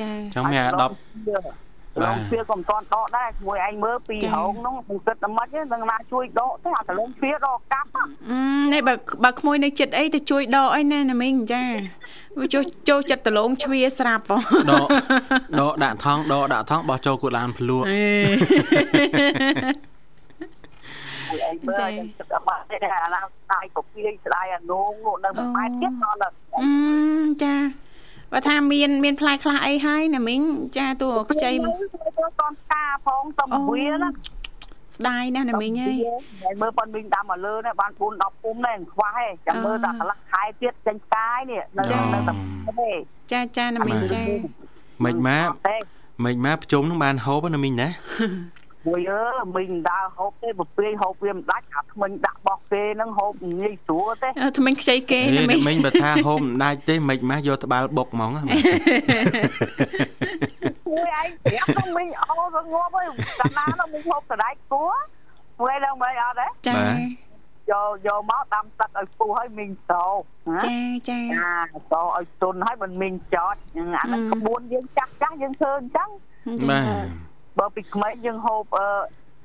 [0.00, 8.38] ចាចឹងមានអា10ឡងវាក៏មិនទាន់ដកដែរមួយឯងមើលពីរងនោះមិនគិតតែមិនទេនឹងណាជួយដកទេអាតលងវាដកកាប់អឺ
[8.72, 11.64] នេះបើបើក្មួយនៅចិត្តអីទៅជួយដកអីណាណាមីងចា
[12.40, 14.36] វាចូលចូលចិត្តដលងជ្វាស្រាប់ហ៎
[14.70, 14.86] ដក
[15.60, 17.86] ដកដាក់ថងដកដាក់ថងបោះចូលគួតឡានភ្លក់
[21.28, 26.70] អេឯងមើលខ្ញុំគិតតែបាត់ទេអាឡាស្ដាយក៏ពីស្ដាយអានងនោះនៅមួយម៉ែត្រទៀតដល់អឺ
[27.44, 27.54] ចា
[28.32, 30.40] បើថាមានមានផ្លែខ្លះអីហើយណាមីង
[30.78, 31.68] ចាតួខ្ចីទៅ
[32.40, 34.08] តនការផងតំវាណា
[34.96, 35.98] ស្ដាយណាស់ណាមីងអើយ
[36.42, 41.82] ហើយមើលប៉ុនវិញដាំមកលើនេះបាន4 10ពុំនេះខ្វះឯងចាំមើលតែកន្លះខែទៀតចេញផ្កាយនេះនៅ
[42.14, 42.34] នៅតែ
[42.80, 42.90] ទេ
[43.32, 44.22] ចាចាណាមីងចា
[45.04, 45.76] មិនម៉ាទេ
[46.24, 47.88] មិនម៉ាប្រជុំនឹងបានហូបណាមីងណា
[48.86, 49.22] មួយអើ
[49.56, 63.06] មីងដើរហូបទេប្រពេងហូបវាមិនដាច់អាថ្មិញដាក់បោះគេនឹងហូបងាយស្រួលទេអឺថ្មិញខ្ចីគេហេណាមីងមីងបើថាហូបមិនដាច់ទេមិនម៉ាយកត្បាល់បុកហ្មងមួយឯងប្រាប់ទៅមីងអូទៅងាប់ហើយ
[63.40, 64.94] កណ្ណាទៅមីងហូបសណ្ដែកគួរ
[65.60, 67.74] មួយឡើងមិនអត់ទេចាយក
[68.06, 70.04] យកមកដាំទឹកឲ្យពុះឲ្យមីងសោ
[70.54, 71.18] ណាចាចា
[71.74, 76.08] អាសោឲ្យទុនឲ្យមិនមីងចតអាហ្នឹងក្បួនយើងចាស់ចាស់យើងធ្វើអញ្ចឹង
[76.70, 77.26] បាទ
[77.58, 78.86] បើពីក្មេងយើងហូបអឺ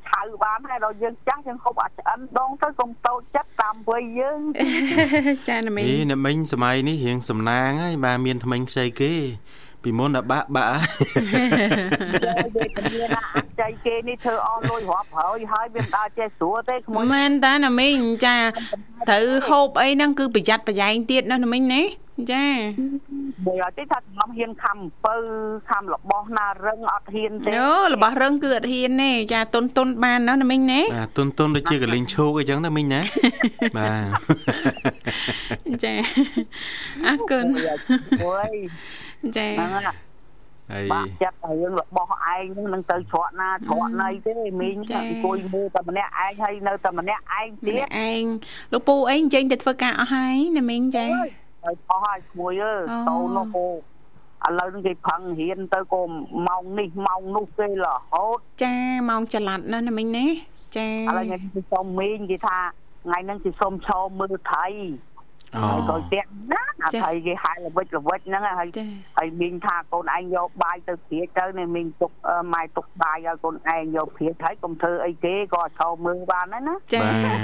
[0.10, 4.40] ឆៅបានហើយដល់យើងចាស់យើងហូបអាឆ្អិនដងទៅកុំតូចចិត្តតាមវ័យយើង
[5.48, 9.14] ចាណាមីងអីអ្នកមីងសម័យនេះរៀងសំណាងហើយបាទមានថ្មិញខ្ចីគេ
[9.84, 10.70] ពីមុនដល់បាក់បាក់
[12.56, 18.38] វាតែមានអាអច័យគេនេះធ្វើអស់លុយរាប់ហើយហើយវាមិនដើរចេះស្រួលទេក្មួយមែនតាណាមីងចា
[19.10, 21.82] ត្រូវហូបអីហ្នឹងគឺប្រយ័ត្នប្រយែងទៀតណាណាមីងណា
[22.32, 22.48] ចា
[23.46, 25.16] មួយឲ្យទេថាសំឡំហ៊ានខំអំពៅ
[25.70, 33.02] ខំរបស់ណារឹងអត់ហ៊ានទេអូរបស់រឹងគឺអត់ហ៊ានទេចាតុនតុនបានណាណាមីងណាបាទទុនទុនដូចជាកលិញឈូកអីចឹងទៅមីងណា
[33.78, 33.94] បា
[35.70, 35.94] ទចា
[37.08, 37.46] អរគុណ
[38.24, 38.54] មួយ
[39.38, 39.94] ចាហ្នឹងណា
[40.72, 48.24] ហើយបាក់ចិត្តតែរឿងរបស់ឯងហ្នឹងនឹងទៅច្រកណាច្រកណីទេមីងអង្គុយមើលតែម្នាក់ឯងហើយនៅតែម្នាក់ឯងទៀនេះតឯង
[48.74, 51.06] លោកពូអីអញ្ចឹងទៅធ្វើការអស់ហើយណាមីងចា
[51.64, 56.02] ហើយអស់ហើយក្មួយអើយតូននោះគោឥឡូវនេះគេផឹងរៀនទៅក៏
[56.48, 58.76] ម៉ោងនេះម៉ោងនោះគេរហូតចា
[59.10, 60.26] ម៉ោងចល័តណាណាមីងណា
[60.78, 62.58] ចាឥឡូវខ្ញុំគេសុំមីងគេថា
[63.04, 64.66] ថ្ងៃហ្នឹងគេសុំឈរមើលថៃ
[65.56, 68.86] អូហើយក៏ទៀតណាអាថៃគេហៅល្វិចល្វិចហ្នឹងហើយចា
[69.18, 72.12] ហើយមីងថាកូនឯងយកបាយទៅព្រាចទៅនេះមីងទុក
[72.54, 77.40] ម៉ែទុកបាយឲ្យកូនឯងយកព្រាចហើយកុំធ្វើអីគេក៏ឈរមើលបានដែរណាចាបាទ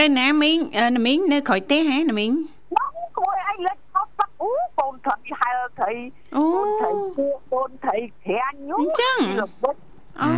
[0.00, 2.30] នៅណាមីងអឺណាមីងនៅក្រោយទេហ៎ណាមីង
[2.76, 5.92] បងគួរឯងលេចខុសទឹកអូកូ នត្រីហែលត្រី
[6.36, 9.76] អូកូនត្រីគួកូនត្រីក្រាញ់នោះអញ្ចឹងល្វិច
[10.22, 10.30] អូ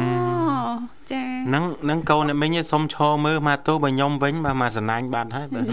[1.12, 5.66] ចាហ្នឹងហ្នឹងកូនអ្នកមីងឯងសុំឈរមើលមកទោះបើខ្ញុំវិញបាទមកសណាញ់បាត់ហើយបាទ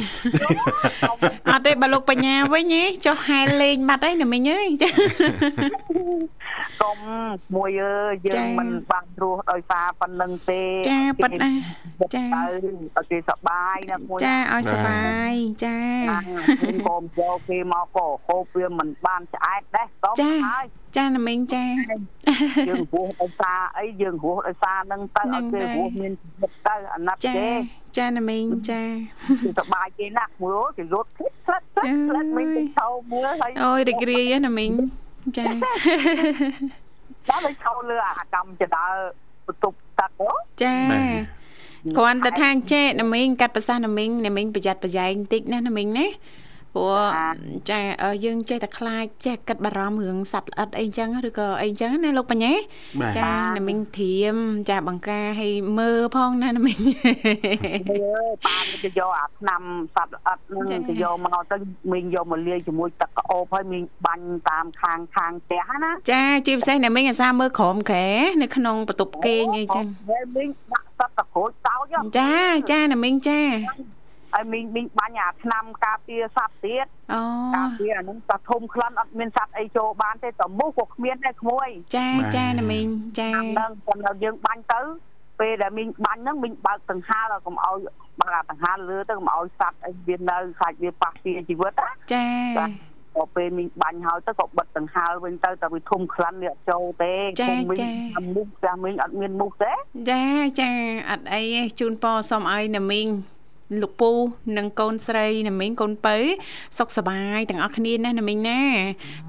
[1.51, 4.89] អត់ទេបើលោកបញ្ញាវិញហ៎ចុះហែលលេងបាត់ហើយណាមីងអើយចា
[6.81, 6.97] កុំ
[7.55, 11.51] មួយអើយយើចា៎ងមិនបានរស់ដោយសារប៉ុណ្្នឹងទេចាប៉ិតណា
[12.15, 15.77] ចាទៅឲ្យគេសប្បាយណាមួយចាឲ្យសប្បាយចា
[16.59, 21.65] ខ្ញុំកុំយកគេមកក៏ហូបវាមិនបានឆ្អែតដែរកុំចាហើយ ចាណាមីងចា
[22.69, 27.49] យើងរស់ដោយសារអីយើងរស់ដោយសារនឹងទៅហ្នឹងឲ្យគេដែររស់មានជីវិតទៅអាណត្តិចាគេ
[27.97, 34.71] ចាណាមីងចាគឺសប្បាយគេណាស់មួយអូគេរត់ផ្លិតផ្លិតផ្លិតផ្លិតមិនទៅឈោមើលហើយអូយរីករាយណាមីង
[35.37, 35.45] ចា
[37.29, 38.87] ដល់ទៅឈោលើអាកម្មចដើ
[39.47, 40.29] បន្ទប់ទឹកអូ
[40.61, 46.07] ចាបាទគ្រាន់តែថាចេណាមីងកាត់ប្រសាសន៍ណាមីងណាមីងប្រយ័ត្នប្រយែងបន្តិចណាណាមីងណា
[46.75, 46.97] ព្រោះ
[47.69, 47.79] ចា
[48.25, 52.53] យើងចេះតែខ្លាចចេះគិតបារម្ភរឿងសត្វល្អិតអីចឹងឬក៏អីចឹងណាលោកបញ្ញា
[53.17, 54.35] ចាណាមីងធៀម
[54.69, 56.79] ចាបង្ការឲ្យមើលផងណាណាមីង
[57.89, 59.61] មើលបានទៅយកអាឆ្នាំ
[59.95, 61.57] សត្វល្អិតនឹងទៅយកមកទៅ
[61.91, 68.07] មីងយកមកលាយជាមួយទឹកក្អូបហើយមីងបាញ់តាមខាងខាងផ្ទះណាចាជាពិសេសណាមីងអាសាមើលក្រោមក្រែ
[68.41, 69.85] នៅក្នុងបន្ទប់គេងអីចឹង
[70.35, 72.33] មីងដាក់ទឹកតក្រូចតោចចា
[72.71, 73.41] ចាណាមីងចា
[74.35, 77.21] ហើយមីងមីងបាញ់អាឆ្នាំការពារសត្វទៀតអូ
[77.55, 82.85] ការពារអានឹងតែធំក្លិនអត់មានសត្វអីចូលបានទេតមូសក៏គ្មានដែរក្មួយចាចាណាមីង
[83.19, 84.81] ចាហ្នឹងគាត់យើងបាញ់ទៅ
[85.39, 87.77] ពេលដែលមីងបាញ់ហ្នឹងមីងបើកដង្ហាលកុំឲ្យ
[88.19, 92.27] បើកអាដង្ហាលលើទៅកុំឲ្យសត្វអីវានៅខ្លាចវាប៉ះពីជីវិតណាចា
[93.15, 97.79] ក៏ពេលមីងបាញ់ហើយទៅក៏បិទដង្ហាលវិញទៅតែវាធំខ្លាំងវាអត់ចូលទេគុំមីង
[98.35, 99.73] មុខចាស់មីងអត់មានមុខទេ
[100.11, 100.23] ចា
[100.61, 100.71] ចា
[101.09, 103.07] អត់អីទេជូនពរសុំឲ្យណាមីង
[103.81, 104.11] លោកពូ
[104.57, 106.17] និងកូនស្រីណាមីងកូនពៅ
[106.77, 108.61] សុខសប្បាយទាំងអស់គ្នាណាណាមីងណា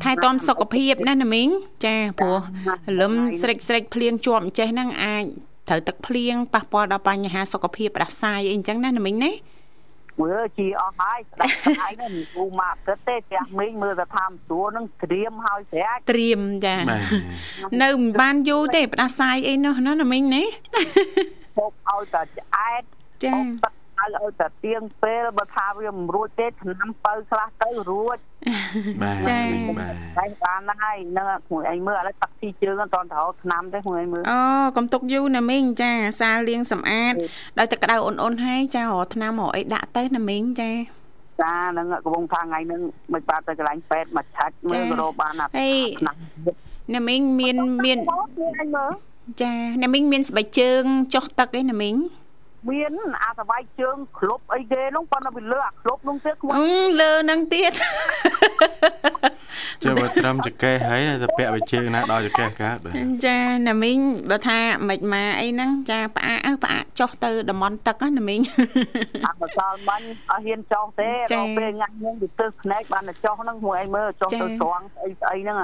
[0.02, 1.48] ថែទាំសុខភាពណាណាមីង
[1.84, 2.40] ចាព្រោះ
[3.00, 5.24] លឹមស្រេចស្រេចភ្លៀងជាប់អញ្ចេះហ្នឹងអាច
[5.68, 9.32] ត្រូវទឹកភ្លៀងប៉ះពាល់ដល់បញ្ហាសុខភាពផ្ដាសាយអីអញ្ចឹងណាណាមីងណា
[10.22, 16.76] មើលជីអស់ហើយស្ដាប់ស្ដាយនេះគូមកគិតទេផ្ទះមីងមើលទៅថាស្រួលនឹងត្រៀមហើយស្រាច់ត្រៀមចា
[17.82, 20.44] នៅមិនបានយូរទេផ្ដាសាយអីនោះណាណាមីងណា
[21.56, 22.82] ពុកឲ្យតែឆ្អែត
[23.24, 23.75] ចាទឹក
[24.06, 28.18] ឲ្យឲ្យតែទៀងពេលបើថាវាមិនរួចទេឆ្នាំបើខ្លះទៅរួច
[29.02, 29.40] បាទចា
[29.78, 34.40] បាទតែបានហើយនឹងខ្លួនឯងមើលឥឡូវទឹកទីជើងអត់តន់ត្រូវឆ្នាំទេខ្លួនឯងមើលអូ
[34.76, 37.14] កុំទុកយូរណាមីងចាសាលលាងសម្អាត
[37.58, 40.72] ដោយទឹកក្តៅអ៊ុនអ៊ុនហើយចារកឆ្នាំរកអីដាក់ទៅណាមីងចា
[41.42, 42.80] ចានឹងកំពុងថាថ្ងៃនឹង
[43.12, 46.16] មិនបានទៅកន្លែងពេទ្យមកឆាច់មើលក៏រកបានអាឆ្នាំ
[46.94, 47.98] ណាមីងមានមាន
[49.42, 50.82] ចាណាមីងមានស្បែកជើង
[51.14, 51.94] ចុះទឹកអីណាមីង
[52.70, 52.92] មាន
[53.24, 56.50] អាសវាយជើងក្លប់អីគេនោះប៉ុន្តែវាលើអាក្លប់នោះទៀតខ្វះ
[57.00, 57.72] លើនឹងទៀត
[59.82, 62.76] ចាំបើត្រឹមចកេះហើយតែពាក់វិជើងណាដល់ចកេះកើត
[63.26, 63.98] ចាណាមីង
[64.30, 68.40] បើថាមិនមកអីហ្នឹងចាផ្អាកអើផ្អាកចុះទៅតំន់ទឹកណាមីង
[69.26, 75.58] អត់មកដល់មិញអត់ហ៊ានចុះទេដល់ពេលញ៉ាំខ្ញុំទៅទើសភ្នែកបានតែចុះហ្នឹងមួយអីមើលចុះទៅត្រង់ស្អីស្អីហ្នឹង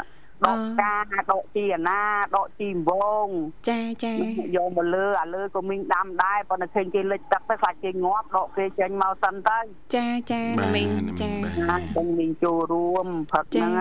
[0.47, 1.03] ដកការ
[1.33, 2.01] ដកជីអាណា
[2.37, 2.91] ដកជីវ
[3.27, 3.29] ង
[3.71, 4.15] ចាចា
[4.57, 9.59] យកមកលើអាលើក៏មីងដាំដែរប៉ុន្តែឃើញគេលិចទឹកទៅខ្លាចគេងាប់ដកគេចេញមកសិនទៅ
[9.97, 10.43] ចាចា
[10.77, 10.89] មីង
[11.21, 13.73] ចាខ្ញុំមីងចូលរួមព្រឹកហ្នឹង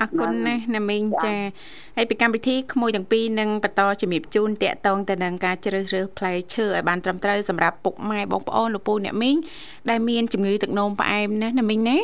[0.00, 1.36] អរគុណណាស់ណាមីងចា
[1.96, 9.36] ហើយពីកម្មវិធីក្មួយទាំងពីរនឹងបន្តជំរាបជូនតាក់ទងទៅនឹងការជ្រើសរើសផ្លែឈើឲ្យបានត្រឹមត្រូវសម្រាប់ពុកម៉ែបងប្អូនលោកពូអ្នកមីង
[9.90, 11.98] ដែលមានជំងឺទឹកនោមផ្អែមណាណាមីងណា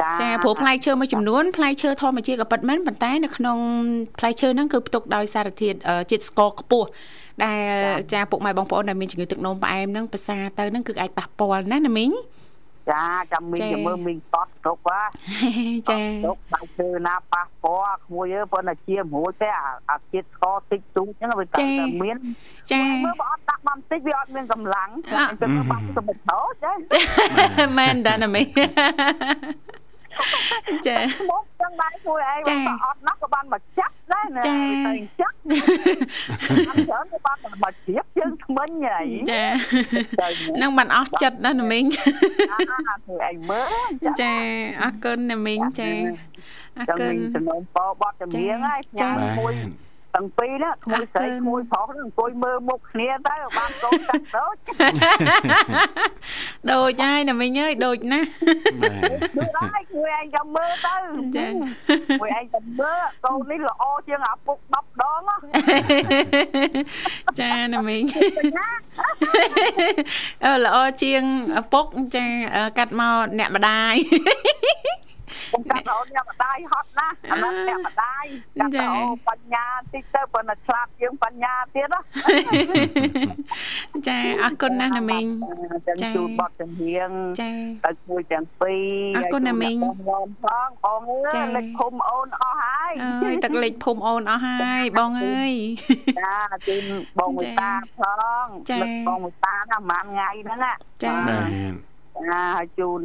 [0.00, 3.58] ចាព្រោះផ្លែឈើមួយចំនួនផ្លែឈើធម្មជាតិក៏ពិតមែនប៉ុន្តែនៅក្នុង
[4.18, 5.76] ផ្លែឈើហ្នឹងគឺផ្ទុកដោយសារធាតុ
[6.10, 6.88] ជាតិស្ករខ្ពស់
[7.44, 7.62] ដែល
[8.12, 12.10] ចាពុកម៉ែបងប្អូនដែលមានជំងឺទឹកនោមផ្អែមហ្នឹងភាសាទៅហ្នឹងគឺអាចប៉ះពាល់ណាណាមីង
[12.90, 15.02] ចាចាំមីងចាំមើលមីងតត់គ្រប់ហ่า
[15.90, 19.48] ចាគ្រប់ដៃឈើណាប៉ះពាល់ក្មួយអើប៉ុន្តែជាមួយទេ
[19.90, 21.64] អាជាតិស្ករតិចទូចហ្នឹងវាតែ
[22.02, 22.16] មាន
[22.72, 24.88] ចាមើលបើអត់ដាក់បានតិចវាអត់មានកម្លាំង
[25.40, 28.42] ទៅមើលបានសម្បត្តិចាមែនតាណាមី
[30.86, 30.98] ចា
[31.30, 34.58] មកចឹងដែរមួយឯងអត់ណាស់ក៏បានមកចាក់ដែរណាចា
[35.20, 35.36] ចាក់
[36.88, 39.00] ច្រើនក៏បានមកជ្រាបជើងថ្មិញហី
[39.30, 39.44] ចា
[40.62, 41.84] នឹងបានអស់ចិត្តណាស់ណាមីង
[43.08, 44.32] មួយឯងមើលចា
[44.82, 45.90] អរគុណណាមីងចា
[46.78, 49.54] អរគុណចំនួនពោបត់ចម្រៀងហើយផ្ញើមួយ
[50.14, 54.56] ទាំងពីរណាក្មួយស្រីក្មួយប្រុសអង្គុយមើលមុខគ្នាទៅបានកូនកាត់ដូច
[56.70, 58.28] ដូចហើយណាមីងអើយដូចណាស់
[59.38, 60.94] ដូចហើយក្មួយឯងចាំមើលទៅ
[61.36, 65.20] ចាក្មួយឯងចាំមើលកូននេះល្អជាងអាពុក10ដង
[67.40, 68.02] ចាណាមីង
[70.44, 71.22] អឺល្អជាង
[71.60, 72.26] ឪពុកចា
[72.78, 73.94] កាត់មកអ្នកម្ដាយ
[75.28, 78.24] ខ្ញុំកាត់អូនអ្នកម្ដាយហត់ណាស់អានោះអ្នកម្ដាយ
[78.60, 82.00] កាត់អូបញ្ញាតិចទៅប៉ុន្តែឆ្លាតជាងបញ្ញាទៀតណា
[84.08, 85.26] ចាអរគុណណាស់ណាមីង
[86.02, 87.10] ចាជួបបត់ចំហៀង
[87.40, 87.50] ចា
[87.84, 89.76] ទៅជួយទាំងពីរអរគុណណាមីង
[90.08, 92.92] បងផងបងអើយលេខភូមិអូនអស់ហើយ
[93.24, 95.52] អើយទឹកលេខភូមិអូនអស់ហើយបងអើយ
[96.20, 96.36] ចា
[96.68, 96.84] ជូន
[97.18, 98.00] បងមួយតាផ
[98.44, 100.58] ងចាបងមួយតាណាប្រហែលថ្ងៃហ្នឹង
[101.04, 101.14] ចា
[102.16, 103.02] ចាហើយជូន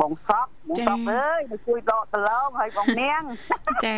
[0.00, 3.22] បងសក់បងសក់អើយមកជួយដកដឡងហើយបងនាង
[3.84, 3.96] ចា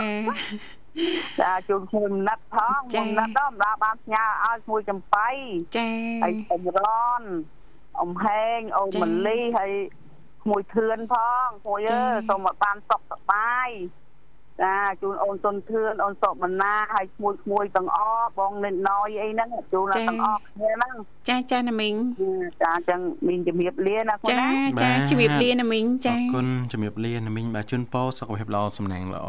[1.41, 5.29] ចាជូនខ្ញុំណាត់ផងខ្ញុំណាត់ដល់ម្ដងបានផ្ញើឲ្យមួយចំបៃ
[5.77, 5.89] ចា
[6.23, 6.79] ហើយអ៊ំរ
[7.21, 7.23] ន
[8.01, 9.73] អ៊ំហេងអូនមលីហើយ
[10.51, 13.69] មួយធឿនផងមួយអើសូមឲ្យបានសុខសប្បាយ
[14.62, 20.94] ចាជូនអូនសុនធឿនអូនសុបណាហើយឈ្មោះឈ្មោះទាំងអស់បងនិតណយអីហ្នឹងជូនទាំងអស់គ្នាហ្នឹង
[21.30, 21.94] ចាចាណាមីង
[22.64, 29.28] ចាចឹងមីងជំរាបលាណាកូន ចា ណា ចាជំរាបលាណាមីងចា អរគុណជំរាបលាណាមីងបាទជូនពរសុខភាពល្អសំណាងល្អ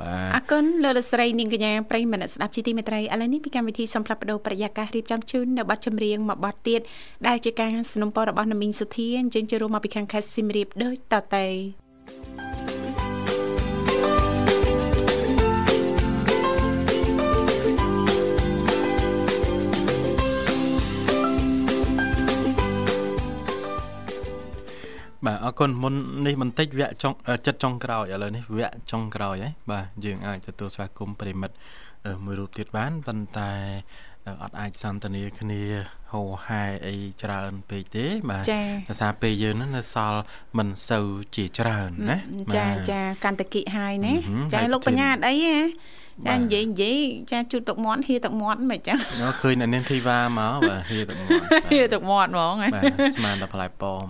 [0.00, 6.80] បាទ អរគុណលោកលកស្រីនាងកញ្ញាប្រិយមិត្តស្ដាប់ជីទីមេត្រីឥឡូវនេះពីកម្មវិធីសំផ្លាប់បដោប្រយាកររៀបចំជូននៅប័ណ្ណចម្រៀងមួយប័ណ្ណទៀត
[7.26, 12.47] ដែលជាការสนับสนุนរបស់ណាមីងសុធាអញ្ចឹងចូលរួមមកពីខាងខេត្តសៀមរាបដូចតទៅ
[25.25, 25.93] បាទអរគុណមុន
[26.25, 31.55] នេះបន្តិចវគ្គចុងអឺចិត្តចុងក្រោយឥឡូវនេះវគ្គចុងក្រោយហើយបាទយើងអាចទទួលស្វាគមន៍ប្រិមិត្ត
[32.07, 33.51] អឺមួយរូបទៀតបានប៉ុន្តែ
[34.27, 35.63] អឺអត់អាចសន្ទនាគ្នា
[36.13, 40.21] ហោហែអីច្រើនពេកទេបាទចា៎ដោយសារពេលយើងហ្នឹងនៅសល់
[40.57, 42.17] មិនសូវជាច្រើនណា
[42.55, 45.61] ចាបាទចាកាន់តែគិហើយណាហឹមចាហើយលោកបញ្ញាអត់អីហ៎បា
[46.27, 46.99] ចាទនិយាយនិយាយ
[47.31, 51.29] ចាជូតទឹកមាត់ហៀទឹកមាត់មិនចឹងអូឃើញអ្នកនាងធីវ៉ាមកបាទហៀទៅមក
[51.71, 54.05] ហៀទឹកមាត់ហ្មងហ៎បាទស្មានតែផ្លែប៉ម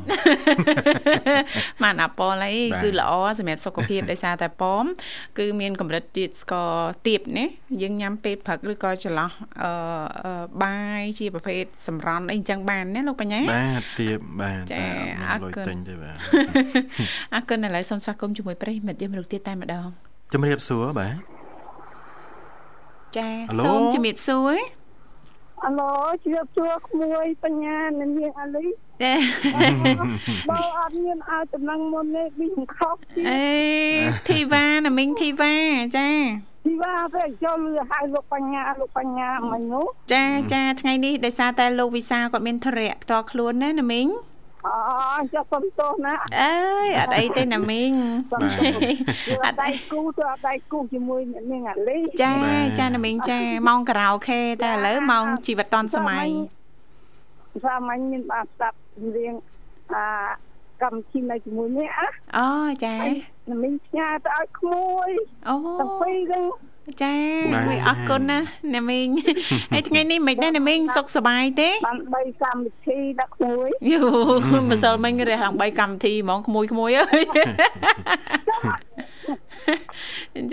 [1.83, 4.83] បានអាប៉លអីបាទគឺល្អសម្រាប់សុខភាពដោយសារតែប៉ម
[5.37, 6.71] គឺមានកម្រិតជាតិស្ករ
[7.07, 7.45] ទាបណា
[7.81, 9.31] យើងញ៉ាំពេលព្រឹកឬក៏ចន្លោះ
[9.63, 9.71] អឺ
[10.25, 14.85] អឺបាយជាប្រភេទសម្រន់អីចឹងបានណាលោកបញ្ញាបាទទៀបបាទចាតែ
[15.31, 16.15] អត់មានលុយអរគុណទិញទេបាទ
[17.33, 19.87] អរគុណឥឡូវសូមស្វាគមន៍ជាមួយប្រិយមិត្តយើងមកទៀតតែម្ដង
[20.33, 21.38] ជំរាបសួរបាទ
[23.17, 24.57] ចាអាឡូសូមជំរាបសួរ
[25.65, 25.91] អាឡូ
[26.23, 28.65] ជ្រាបសួរក្មួយបញ្ញានិងនាងអាលី
[29.03, 29.13] ចា
[30.49, 33.47] បើអត់មានឲ្យតំណែងមុននេះប៊ីងខុសទីអេ
[34.29, 35.53] ធីវ៉ាណាមីងធីវ៉ា
[35.97, 36.09] ចា
[36.65, 44.07] ទីว่าទៅចូលលឺហៅលោកបញ្ញាលោកបញ្ញាមិញនោះចាចាថ្ងៃនេះដោយសារតែលោកវិសាលគាត់មានធរៈផ្ទាល់ខ្លួនណាណាមីង
[44.67, 47.93] អូចាសុំទោសណាអើយអត់អីទេណាមីង
[48.31, 52.33] សុំទោសអត់ដៃគូទៅអត់ដៃគូជាមួយអ្នកនាងអាលីចា
[52.79, 56.27] ចាណាមីងចាម៉ោងការ៉ាអូខេតែឥឡូវម៉ោងជីវិតឌុនសម័យ
[57.65, 58.77] សាមញ្ញមានបានស្ដាប់
[59.15, 59.35] រៀង
[59.93, 60.05] អា
[60.81, 62.49] កម្មវិធីនៅជាមួយនេះអាអូ
[62.85, 62.95] ចា
[63.51, 65.09] ណាមីងផ្ញើទៅឲ្យក្មួយ
[65.49, 66.45] អូទាំងពីរហ្នឹង
[67.03, 67.13] ចា
[67.53, 68.39] បាទមួយអរគុណណា
[68.75, 69.07] ណាមីង
[69.73, 74.01] ហើយថ្ងៃនេះមិនដែរណាមីងសុខសប្បាយទេបាន3កម្មវិធីដាក់ក្មួយយូ
[74.69, 77.25] ម្សិលមិញរះឡើង3កម្មវិធីហ្មងក្មួយក្មួយអើយ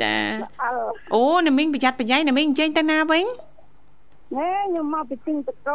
[0.03, 0.15] ចា
[0.63, 0.71] អើ
[1.15, 3.25] អូណាមីងប្រយ័ត្នប្រយែងណាមីងអញ្ជើញទៅណាវិញ
[4.37, 5.71] ណែខ្ញុំមកពីទិញតក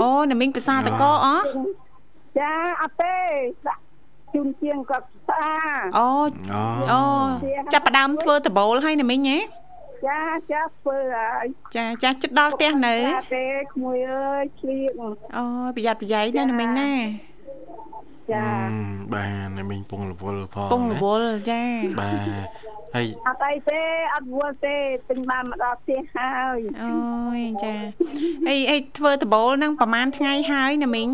[0.00, 1.28] អូណាមីងភាសាតកអ
[2.38, 3.16] ចាអត់ទេ
[3.68, 3.82] ដាក់
[4.34, 5.54] ជូនជាងគាត់ស្អា
[5.98, 6.08] អូ
[6.52, 6.62] អូ
[6.92, 7.00] អូ
[7.72, 9.38] ចាប់ផ្ដើមធ្វើដបូលហើយណាមីងហ៎
[10.08, 10.20] ចា
[10.52, 15.00] ចាធ្វើហើយចាចាចិត្តដល់ផ្ទះនៅចាទេក្មួយអើយឆ្លៀង
[15.36, 15.44] អូ
[15.76, 16.92] ប្រយ័ត្នប្រយែងណាណាមីងណា
[18.32, 18.46] ចា
[19.12, 21.62] បាទអ្នកមីងពងរវល់ផងពងរវល់ចា
[22.00, 22.12] បា
[22.44, 22.48] ទ
[22.94, 23.80] ហើយអត់អីទេ
[24.14, 24.76] អត់វល់ទេ
[25.08, 26.92] ទិញបានមកដល់ផ្ទះហើយអូ
[27.38, 27.74] យចា
[28.48, 31.08] អីអីធ្វើដបូលហ្នឹងប្រហែលថ្ងៃហើយណាមីង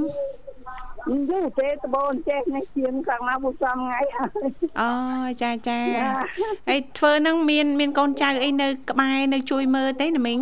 [1.31, 4.29] យូរទេតបូនចេះនេះជាងខាងណាមួយសំថ្ងៃហើយ
[4.81, 4.93] អូ
[5.29, 6.09] យចាចាចា
[6.71, 10.41] អីធ្វើហ្នឹងមានមានកូនចៅអីនៅ ក្បែរនៅជួយមើលទេណាមីង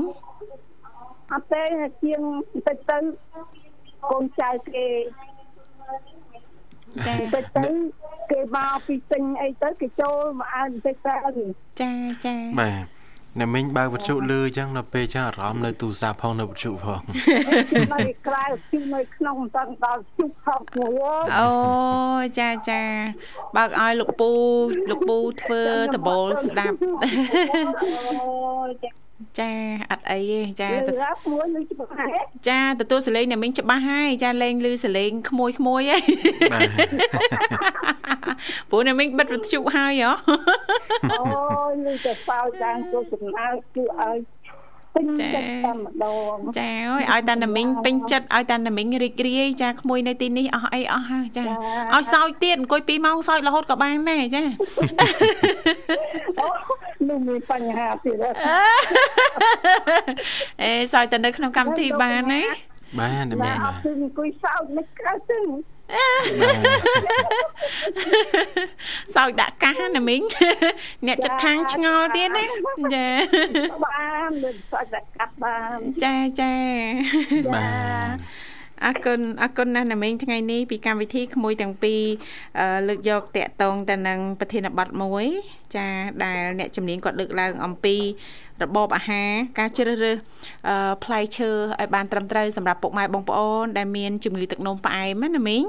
[1.32, 1.64] អត់ទេ
[2.02, 2.20] ជាង
[2.52, 2.98] បន្តិចទៅ
[4.10, 4.86] កូនចៅគេ
[7.06, 7.66] ចាបន្តិចទៅ
[8.30, 11.14] គេមកពីទិញអីទៅគេចូលមកអើបន្តិចទៅ
[11.80, 11.92] ចា
[12.24, 12.99] ចាបាទ
[13.38, 17.00] អ្នកមីងបើកវត្ថុលឺអញ្ចឹងដល់ពេលចឹងអារម្មណ៍នៅទូរស័ព្ទផងនៅវត្ថុផង
[17.94, 21.50] នៅក្រៅជុំនៅក្នុងមិនតាន់ដល់ជុំខោក្មួយអើយអូ
[22.22, 22.82] យចាចា
[23.56, 24.30] បើកឲ្យលោកពូ
[24.90, 25.62] លោកពូធ្វើ
[25.96, 28.90] ដបូលស្ដាប់អូយចា
[29.38, 29.50] ចា
[29.90, 30.76] អត់អីទេចាលឺ
[31.10, 32.06] អត់មួយនឹងច្បាស់ហេ
[32.48, 35.98] ចាទទួលសលេងអ្នកមីងច្បាស់ហើយចាលេងឮសលេងក្មួយក្មួយហ៎
[36.52, 36.70] បាទ
[38.70, 40.12] ព្រោះអ្នកមីងបិទវិទ្យុហើយហ៎
[41.12, 41.24] អូ
[41.70, 44.16] យលឺតែសោយតាមគូសំណើគឺឲ្យ
[44.94, 54.42] ពេញចិត្តតែម្ដងចាអើយឲ្យតាណាមីងពេញចិត្តឲ្យតាណាមីងរីករាយចាក្មួយនៅទីនេះអស់អីអស់ហើយចាឲ្យសោយទៀតអង្គុយ2ម៉ោងសោយរហូតក៏បានដែរចា
[56.40, 56.48] អូ
[57.08, 58.30] នោះមានបញ្ហាទៀតហ៎
[60.62, 62.42] អេសោយតែនៅក្នុងកម្មវិធីបានណា
[62.98, 65.38] បាទអ្នកមីតែងអបាទត់គឺអង្គុយសោយមិនក្រៅទៅ
[69.14, 70.22] សោយដាក់កាសណាមីង
[71.06, 72.44] អ្នកចិត្តខាងឆ្ងល់ទៀតណា
[72.94, 73.06] ចា
[73.84, 76.54] បានលើសោយតែកាត់បានចាចា
[77.54, 77.68] បា
[78.14, 78.49] ទ
[78.86, 82.02] អរគុណអរគុណណាស់ណាមីងថ្ងៃនេះពីកម្មវិធីក្មួយទាំងពីរ
[82.58, 85.24] អឺលើកយកតាក់តងទៅនឹងប្រធានបទមួយ
[85.76, 85.86] ចា
[86.24, 87.96] ដែលអ្នកជំនាញគាត់លើកឡើងអំពី
[88.62, 90.16] របបអាហារការជ្រើសរើស
[90.68, 91.50] អឺផ្លែឈើ
[91.80, 95.64] ឲ្យបានត្រឹមត្រូវសម្រាប់ពុកម៉ែបងប្អូនដែលមានជំងឺទឹកនោមផ្អែមណាណាមីង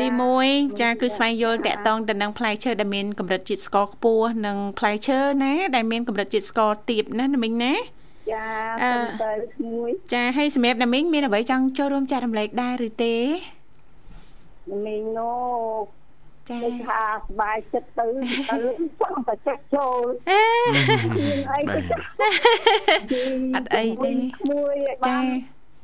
[0.00, 0.06] ទី
[0.42, 7.99] 1ចាគឺស្វែងយល់តកតងទៅនឹងផ្លែឈើដែលមានកម្រិតជាតិស្ករខ្ពស់និងផ្លែឈើណាដែលមានកម្រិតជាតិស្ករទាបណាណាមីងណាចា
[8.32, 8.46] ចា
[8.84, 13.16] សូមទៅឈ្ងួយចាហើយសម្រាប់ណាមីងមានអ្វីចង់ចូលរួមចែករំលែកដែរឬទេ
[14.70, 15.34] ណាមីងណូ
[16.50, 18.06] ចាថាស្បាយចិត្តទៅ
[18.50, 18.58] ទៅ
[19.00, 20.04] ចង់តែចិត្តចូល
[21.16, 21.98] មានអីទៅចា
[23.54, 24.10] អត់អីទេ
[24.50, 24.74] មួយ
[25.08, 25.18] ចា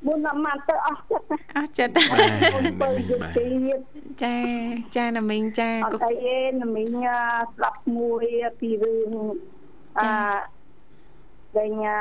[0.06, 1.26] មុនមកមកទៅអស់ចិត្ត
[1.56, 3.80] អស់ចិត្តទៅយុទៀត
[4.22, 4.36] ចា
[4.96, 6.88] ចាណាមីងចាអត់អីទេណាមីង
[7.52, 8.24] ស្ដាប់មួយ
[8.60, 9.10] ពីរឿង
[9.98, 10.10] អា
[11.56, 11.98] ដែលញ៉ា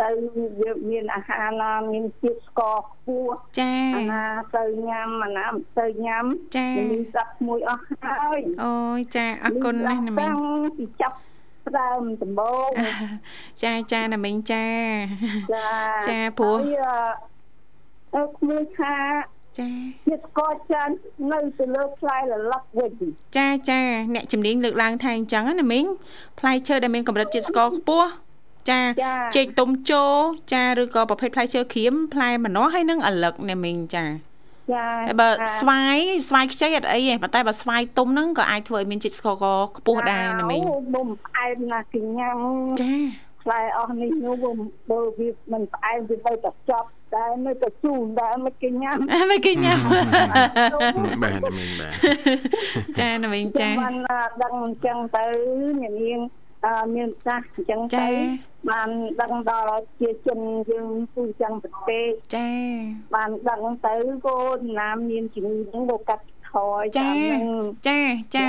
[0.00, 0.08] ទៅ
[0.60, 4.24] វាមានអាហារណាមានជាតិស្ករខ្ពស់ចាអាណា
[4.56, 6.24] ទៅញ៉ាំអាណាមិនទៅញ៉ាំ
[6.56, 10.34] ចាមានស្ដាប់មួយអស់ហើយអូយចាអរគុណណាស់ណាមីង
[10.78, 11.16] ពីចាប់
[11.66, 12.70] ផ្ដើមដំបូង
[13.62, 14.66] ចាចាណាមីងចា
[15.54, 15.68] ចា
[16.08, 16.58] ចាព្រោះ
[18.14, 18.94] អឺក្មួយថា
[19.58, 19.68] ចា
[20.06, 20.88] ជាតិស្ករចាន
[21.32, 22.92] នៅទៅលើផ្លែលឡឹកវិញ
[23.36, 23.80] ចាចា
[24.14, 25.84] អ្នកជំនាញលើកឡើងថាអញ្ចឹងណាមីង
[26.38, 28.10] ផ្លែឈើដែលមានកម្រិតជាតិស្ករខ្ពស់
[28.70, 28.80] ចា
[29.36, 30.04] ចេកទុំជោ
[30.52, 34.04] ចាឬក៏ប្រភេទផ្លែឈើក្រៀមផ្លែម្នាស់ហើយនឹងអាលឹកណាមីងចា
[34.72, 35.96] ចាហើយបើស្វាយ
[36.28, 39.32] ស្វាយខ្ចីអត់អីទេប៉ុន្តែបើស្វាយទុំហ្នឹងក៏អាចធ្វើឲ្យមានជាតិស្ករ
[39.76, 40.62] ខ្ពស់ដែរណាមីង
[40.94, 42.36] មុំផ្អែមណាស់គេញ៉ាំ
[42.82, 42.92] ចា
[43.42, 44.34] ផ្លែអស់នេះនោះ
[44.90, 48.96] បើវាមិនផ្អែមវាទៅតែចប់តែនៅតែជូនដែរមិនគេញ៉ាំ
[49.30, 49.78] មិនគេញ៉ាំ
[51.22, 51.96] បាទមីងបាទ
[52.98, 53.96] ចាណាមីងចាបាន
[54.42, 55.24] ដឹងអញ្ចឹងទៅ
[55.82, 56.20] នាង
[56.94, 58.08] មានចាស់អញ្ចឹងទៅ
[58.70, 58.88] បាន
[59.20, 60.40] ដឹងដល់ជាជន
[60.70, 62.48] យើងគូចឹងប្រទេសចា
[63.14, 63.94] បានដឹងទៅ
[64.26, 67.10] កូនណាមមានជំងឺហ្នឹងក៏កាត់ថយចា
[67.88, 68.00] ចា
[68.36, 68.46] ចា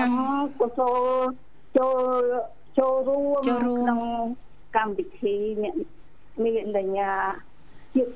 [0.59, 1.01] ក៏ចូល
[1.77, 1.87] ចូ
[2.19, 2.23] ល
[2.77, 4.01] ចូលរួមក្នុង
[4.75, 5.75] កម្មវិធីអ្នក
[6.43, 7.11] មានដញ្ញា
[7.95, 8.11] ជាតិ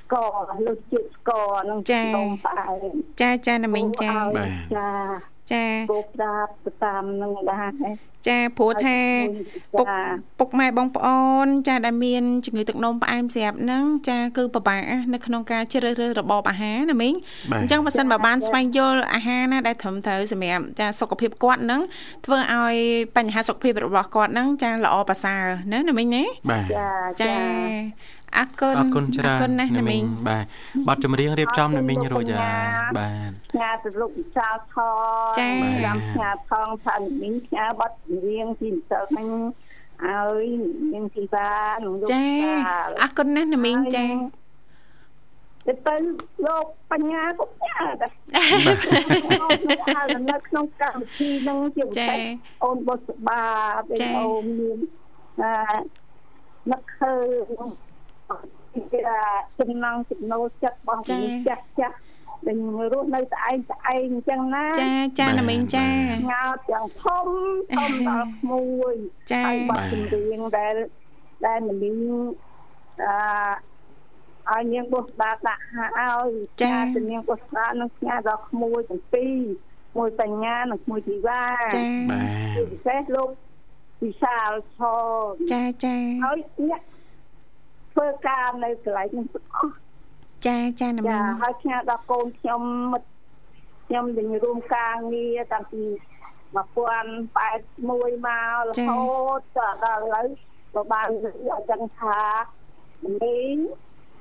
[0.00, 0.34] ស្ករ
[0.66, 4.12] លើជាតិស្ករនឹងក្នុងផ្អែមចាចាណាមីងចា
[4.76, 4.90] ចា
[5.52, 7.72] ចាគោប្រាប់ទៅតាមនឹងដែរ
[8.28, 8.98] ចាព្រោះថា
[9.78, 9.86] ពុក
[10.38, 17.14] ពុកម៉ែបងប្អូន ចាដែលមានជំងឺទឹកនោមផ្អែមស្រាប់ហ្នឹងចាគឺពិបាកនៅក្នុងការជ្រើសរើសរបបអាហារណាមីង
[17.60, 21.80] អញ្ចឹងបើសិនបើបានស្វែងយល់អាហារណាដែលត្រឹមត្រូវសម្រាប់ចាសុខភាពគាត់ហ្នឹង
[22.26, 22.74] ធ្វើឲ្យ
[23.16, 25.42] បញ្ហាសុខភាពរបស់គាត់ហ្នឹងចាល្អប្រសើរ
[25.72, 26.24] ណាណាមីងណា
[26.78, 26.90] ចា
[27.22, 27.32] ចា
[28.38, 30.44] អរគុណអរគុណច្រើនណាស់ណាមីងបាទ
[30.86, 32.68] ប័ណ្ណចម្រៀងរៀបចំណាមីងរួចហើយ
[32.98, 34.76] បាទផ្ញើទៅលោកវិសាលថ
[35.40, 35.50] ចា
[35.84, 39.28] ចាំផ្ញើថងថាមីងផ្ញើប័ណ្ណចម្រៀងទីម្សិលហ្នឹង
[40.04, 40.46] ឲ្យ
[40.92, 41.48] នាងធីតា
[41.84, 42.24] និងលោកចា
[43.02, 44.06] អរគុណណាស់ណាមីងចា
[45.66, 45.96] ទៅទៅ
[46.46, 48.12] លោកបញ្ញាក៏ផ្ញើដែរ
[49.96, 52.18] ហើយនៅក្នុងកម្មវិធីហ្នឹងជាពិសេស
[52.64, 53.42] អូនបុស្បា
[53.88, 54.78] ពេលអូនមាន
[55.42, 55.52] អឺ
[56.70, 57.14] នឹកឃើ
[57.58, 57.89] ញ
[58.92, 59.20] គេថា
[59.58, 61.96] ចំណងចំណូលចិត្តរបស់មនុស្សចាស់ចាស់
[62.46, 62.58] ដែល
[62.92, 65.88] រស់នៅស្អែកស្អែកអញ្ចឹងណាចាចាណាមីងចា
[66.32, 67.26] ងើបយ៉ាងធំ
[67.76, 68.94] ធំដល់ក្មួយ
[69.32, 70.74] ចាហើយបាត់ចម្រៀងដែល
[71.46, 72.32] ដែលមនុស្ស
[74.48, 75.62] អឺឲ្យនាងបុស្បាដាក់
[75.98, 76.30] ឲ្យ
[76.62, 79.38] ចាទៅនាងបុស្បានឹងផ្ញើដល់ក្មួយទាំងពីរ
[79.96, 82.22] មួយបញ្ញានិងមួយធីវ៉ាចាបា
[82.56, 83.30] ទពិសេសលោក
[84.02, 84.80] វិសាលឆ
[85.52, 86.80] ចាចាហើយអ្នក
[88.00, 89.74] ធ្វើការនៅកន្លែងនេះទាំងអស់
[90.46, 93.08] ចាចាណាមីចាហើយផ្ញើដល់កូនខ្ញុំមិត្ត
[93.86, 95.82] ខ្ញុំដែលរួមការងារតាំងពី
[96.54, 96.86] 1081មករ
[98.88, 99.04] ហូ
[99.38, 99.40] ត
[99.84, 100.26] ដល់ឥឡូវ
[100.74, 102.18] ក៏បានអញ្ចឹងថា
[103.22, 103.56] មីង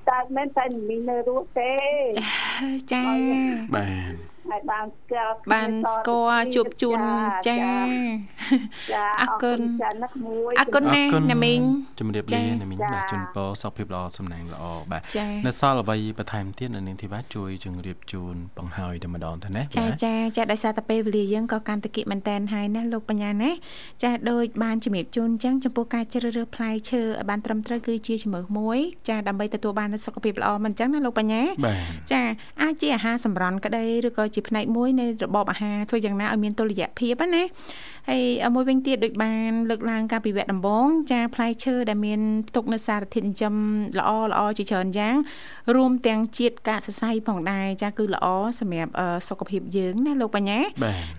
[0.09, 1.75] តែមិនតែមីងនៅរស់ទេ
[2.93, 3.03] ចា
[3.75, 4.13] បាទ
[4.51, 6.99] ហើយបានស្គាល់បានស្គាល់ជួបជូន
[7.47, 7.57] ចា
[8.93, 9.59] ចាអរគុណ
[10.59, 11.59] អរគុណណាស់ណាមីង
[11.99, 15.01] ជំរាបលាណាមីងបាទជូនពរសុខភាពល្អសំណាងល្អបាទ
[15.45, 23.51] នៅសល់អ្វីបន្ថែមទៀតនៅនាងធីវ៉ាជួយជម្រាបជូនបង្ហើយតែម្ដងទៅណាចាចាចាដោយសារតែពេលវេលាយើងក៏កាន់តែគិតមែនតែនហើយណាលោកបញ្ញាណា
[24.03, 28.79] ចាដូចបានជម្រាបជូនអញ្ចឹងចំពោះការជ្រើសរើសផ្លែឈើឲ្យបានត្រឹមត្រូវគឺជាជំរើសមួយ
[29.09, 31.41] ចាដើម្បីទទួលបានសុខភាពល្អមិនអញ្ចឹងណាលោកបញ្ញា
[32.11, 32.21] ចា
[32.61, 37.43] អាចជាអាហារសម្រន់ក្តីឬក៏ជាផ្នែកមួយនៃរបបអាហារធ្វើយ៉ាងណាឲ្យមានតុល្យភាពណា
[38.09, 38.23] ហើយ
[38.55, 42.19] មួយវិញទៀតដូចបានលើកឡើងការពិវៈដំបងចាផ្លែឈើដែលមាន
[42.49, 43.53] ផ្ទុកនៅសារធាតុចិញ្ចឹម
[43.99, 45.15] ល្អល្អជាច្រើនយ៉ាង
[45.75, 48.27] រួមទាំងជាតិកាកសរសៃផងដែរចាគឺល្អ
[48.59, 48.91] សម្រាប់
[49.27, 50.59] សុខភាពយើងណាលោកបញ្ញា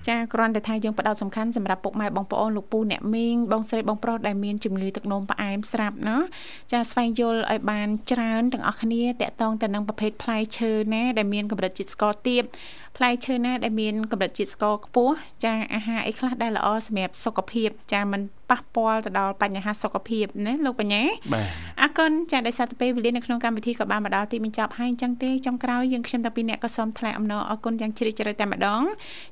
[0.08, 6.18] ចាគ្រាន់តែថាយើងផ្ដោតសំខាន់សម្រាប់ពុកម៉ែបងប្អូនលោកពូអ្នកមីងបងស្រីបងប្រុសដែលមានជំងឺទឹកនោមផ្អែមស្រាប់ណា
[6.72, 12.42] ចាស្វែងយល់ឲ្យបានច្រើនទាំងអស់គ្នាតកតងទៅនឹងប្រភេទផ្លែឈើណាដែលមានកម្រិតជាតិស្ករទាប
[13.02, 18.20] ផ្លែឈើណាដែលមានកម្រិតជាតិស្ករខ្ពស់ចាអាហារអីខ្លះដែលល្អសម្រាប់សុខភាពចាមិន
[18.50, 21.02] ប៉ះពាល់ទៅដល់បញ្ហាសុខភាពណាលោកបញ្ញា
[21.34, 21.46] បាទ
[21.82, 28.82] អរគុណចាដោយសារតែពេលវេលានៅក្នុងកម្មវិធីក៏បានមកដល់ទីបញ្ចប់ហើយអញ្ចឹងទេចុងក្រោយយើងខ្ញុំតាពីអ្នកក៏សូមថ្លែងអំណរអរគុណយ៉ាងជ្រាលជ្រៅតែម្ដង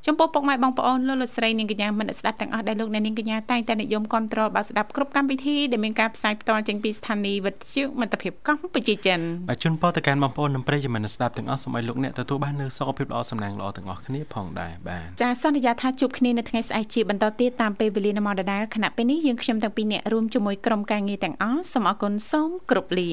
[0.07, 23.11] ចំពោះពុកម៉ែបងប្អូនលោកលោកស្រីនាងកញ្ញាមិត្តស្ដាប់ទាំងអស់ដែលលោកអ្នកនាងកញ្ញាតែងតែនិយមគ្រប់គ្រងបើស្ដាប់គ្រប់កម្មវិធីដែលមានការផ្សាយផ្ទាល់ចេញពីស្ថានីយ៍វិទ្យុមិត្តភាពកម្ពុជាចិនបាទជូនពរទៅកាន់បងប្អូននិងប្រិយមិត្តស្ដាប់ទាំងអស់សូមឲ្យលោកអ្នកទទួលបាននូវសុខភាពល្អសំណាងល្អទាំងអស់គ្នាផងដែរបាទចាសន្យាថាជួបគ្នានៅថ្ងៃស្អែកជាបន្តទៀតតាមពេលវេលានៅម៉ោងដដែលខណៈពេលនេះយើងខ្ញុំទាំងពីរអ្នករួមជាមួយក្រុមការងារទាំងអស់សូមអរគុណសូមគោរពលា